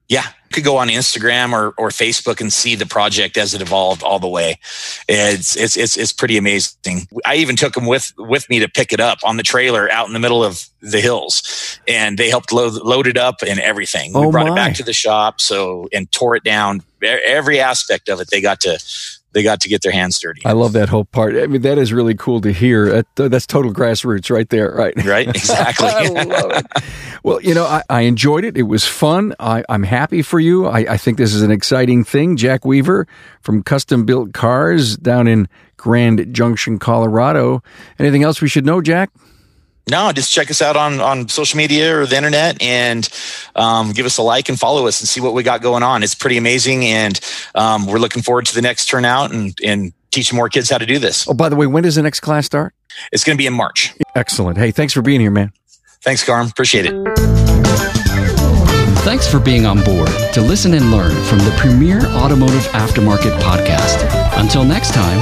Yeah. 0.09 0.24
You 0.26 0.55
could 0.55 0.64
go 0.64 0.76
on 0.76 0.88
Instagram 0.88 1.52
or, 1.52 1.68
or 1.78 1.88
Facebook 1.88 2.40
and 2.40 2.52
see 2.52 2.74
the 2.74 2.85
project 2.85 3.38
as 3.38 3.55
it 3.55 3.62
evolved 3.62 4.02
all 4.02 4.18
the 4.18 4.28
way. 4.28 4.59
It's, 5.09 5.57
it's, 5.57 5.76
it's, 5.76 5.96
it's 5.96 6.12
pretty 6.12 6.37
amazing. 6.37 7.07
I 7.24 7.37
even 7.37 7.57
took 7.57 7.72
them 7.72 7.87
with, 7.87 8.12
with 8.18 8.48
me 8.50 8.59
to 8.59 8.68
pick 8.68 8.92
it 8.92 9.00
up 9.00 9.18
on 9.24 9.38
the 9.38 9.42
trailer 9.42 9.90
out 9.90 10.07
in 10.07 10.12
the 10.12 10.18
middle 10.18 10.44
of 10.44 10.64
the 10.83 11.00
hills 11.00 11.78
and 11.88 12.18
they 12.18 12.28
helped 12.28 12.52
load, 12.52 12.74
load 12.83 13.07
it 13.07 13.16
up 13.16 13.37
and 13.46 13.59
everything. 13.61 14.12
Oh 14.14 14.26
we 14.26 14.33
brought 14.33 14.46
my. 14.46 14.52
it 14.52 14.57
back 14.57 14.74
to 14.74 14.83
the 14.83 14.92
shop. 14.92 15.40
So, 15.40 15.88
and 15.94 16.11
tore 16.12 16.37
it 16.37 16.44
down. 16.44 16.83
Every 17.02 17.59
aspect 17.59 18.11
of 18.11 18.20
it, 18.20 18.28
they 18.31 18.42
got 18.42 18.61
to, 18.61 18.78
they 19.32 19.42
got 19.42 19.60
to 19.60 19.68
get 19.68 19.82
their 19.82 19.92
hands 19.92 20.18
dirty. 20.18 20.42
I 20.44 20.52
love 20.52 20.72
that 20.72 20.88
whole 20.88 21.04
part. 21.04 21.34
I 21.36 21.46
mean, 21.46 21.62
that 21.62 21.78
is 21.78 21.92
really 21.92 22.14
cool 22.14 22.40
to 22.42 22.52
hear. 22.52 23.02
That, 23.02 23.30
that's 23.30 23.46
total 23.46 23.72
grassroots 23.72 24.30
right 24.30 24.48
there, 24.48 24.70
right? 24.72 24.94
Right, 25.04 25.28
exactly. 25.34 25.88
I 25.88 26.08
love 26.08 26.52
it. 26.52 26.66
Well, 27.22 27.40
you 27.40 27.54
know, 27.54 27.64
I, 27.64 27.82
I 27.88 28.00
enjoyed 28.02 28.44
it. 28.44 28.56
It 28.56 28.64
was 28.64 28.84
fun. 28.84 29.34
I, 29.38 29.64
am 29.68 29.84
happy 29.84 30.22
for 30.22 30.40
you. 30.40 30.66
I, 30.66 30.80
I, 30.80 30.96
think 30.96 31.18
this 31.18 31.34
is 31.34 31.42
an 31.42 31.50
exciting 31.50 32.04
thing. 32.04 32.36
Jack 32.36 32.64
Weaver 32.64 33.06
from 33.40 33.62
Kustom 33.62 34.04
Built 34.04 34.32
Cars 34.32 34.96
down 34.96 35.28
in 35.28 35.48
Grand 35.76 36.34
Junction, 36.34 36.78
Colorado. 36.78 37.62
Anything 37.98 38.22
else 38.22 38.40
we 38.40 38.48
should 38.48 38.66
know, 38.66 38.80
Jack? 38.80 39.10
No, 39.90 40.12
just 40.12 40.32
check 40.32 40.50
us 40.50 40.62
out 40.62 40.76
on, 40.76 41.00
on 41.00 41.28
social 41.28 41.56
media 41.56 41.98
or 41.98 42.06
the 42.06 42.16
internet 42.16 42.62
and 42.62 43.08
um, 43.56 43.92
give 43.92 44.06
us 44.06 44.16
a 44.16 44.22
like 44.22 44.48
and 44.48 44.58
follow 44.58 44.86
us 44.86 45.00
and 45.00 45.08
see 45.08 45.20
what 45.20 45.34
we 45.34 45.42
got 45.42 45.60
going 45.60 45.82
on. 45.82 46.02
It's 46.02 46.14
pretty 46.14 46.36
amazing. 46.36 46.84
And 46.84 47.18
um, 47.54 47.86
we're 47.86 47.98
looking 47.98 48.22
forward 48.22 48.46
to 48.46 48.54
the 48.54 48.62
next 48.62 48.86
turnout 48.86 49.32
and, 49.32 49.58
and 49.64 49.92
teaching 50.12 50.36
more 50.36 50.48
kids 50.48 50.70
how 50.70 50.78
to 50.78 50.86
do 50.86 50.98
this. 50.98 51.26
Oh, 51.28 51.34
by 51.34 51.48
the 51.48 51.56
way, 51.56 51.66
when 51.66 51.82
does 51.82 51.96
the 51.96 52.02
next 52.02 52.20
class 52.20 52.46
start? 52.46 52.74
It's 53.10 53.24
going 53.24 53.36
to 53.36 53.38
be 53.38 53.46
in 53.46 53.54
March. 53.54 53.92
Excellent. 54.14 54.56
Hey, 54.56 54.70
thanks 54.70 54.92
for 54.92 55.02
being 55.02 55.20
here, 55.20 55.30
man. 55.30 55.52
Thanks, 56.02 56.24
Carm. 56.24 56.48
Appreciate 56.48 56.86
it. 56.86 56.94
Thanks 59.02 59.26
for 59.28 59.40
being 59.40 59.66
on 59.66 59.82
board 59.82 60.08
to 60.32 60.40
listen 60.40 60.74
and 60.74 60.92
learn 60.92 61.10
from 61.24 61.38
the 61.38 61.52
premier 61.58 62.06
automotive 62.06 62.62
aftermarket 62.68 63.36
podcast. 63.40 64.08
Until 64.38 64.62
next 64.64 64.94
time, 64.94 65.18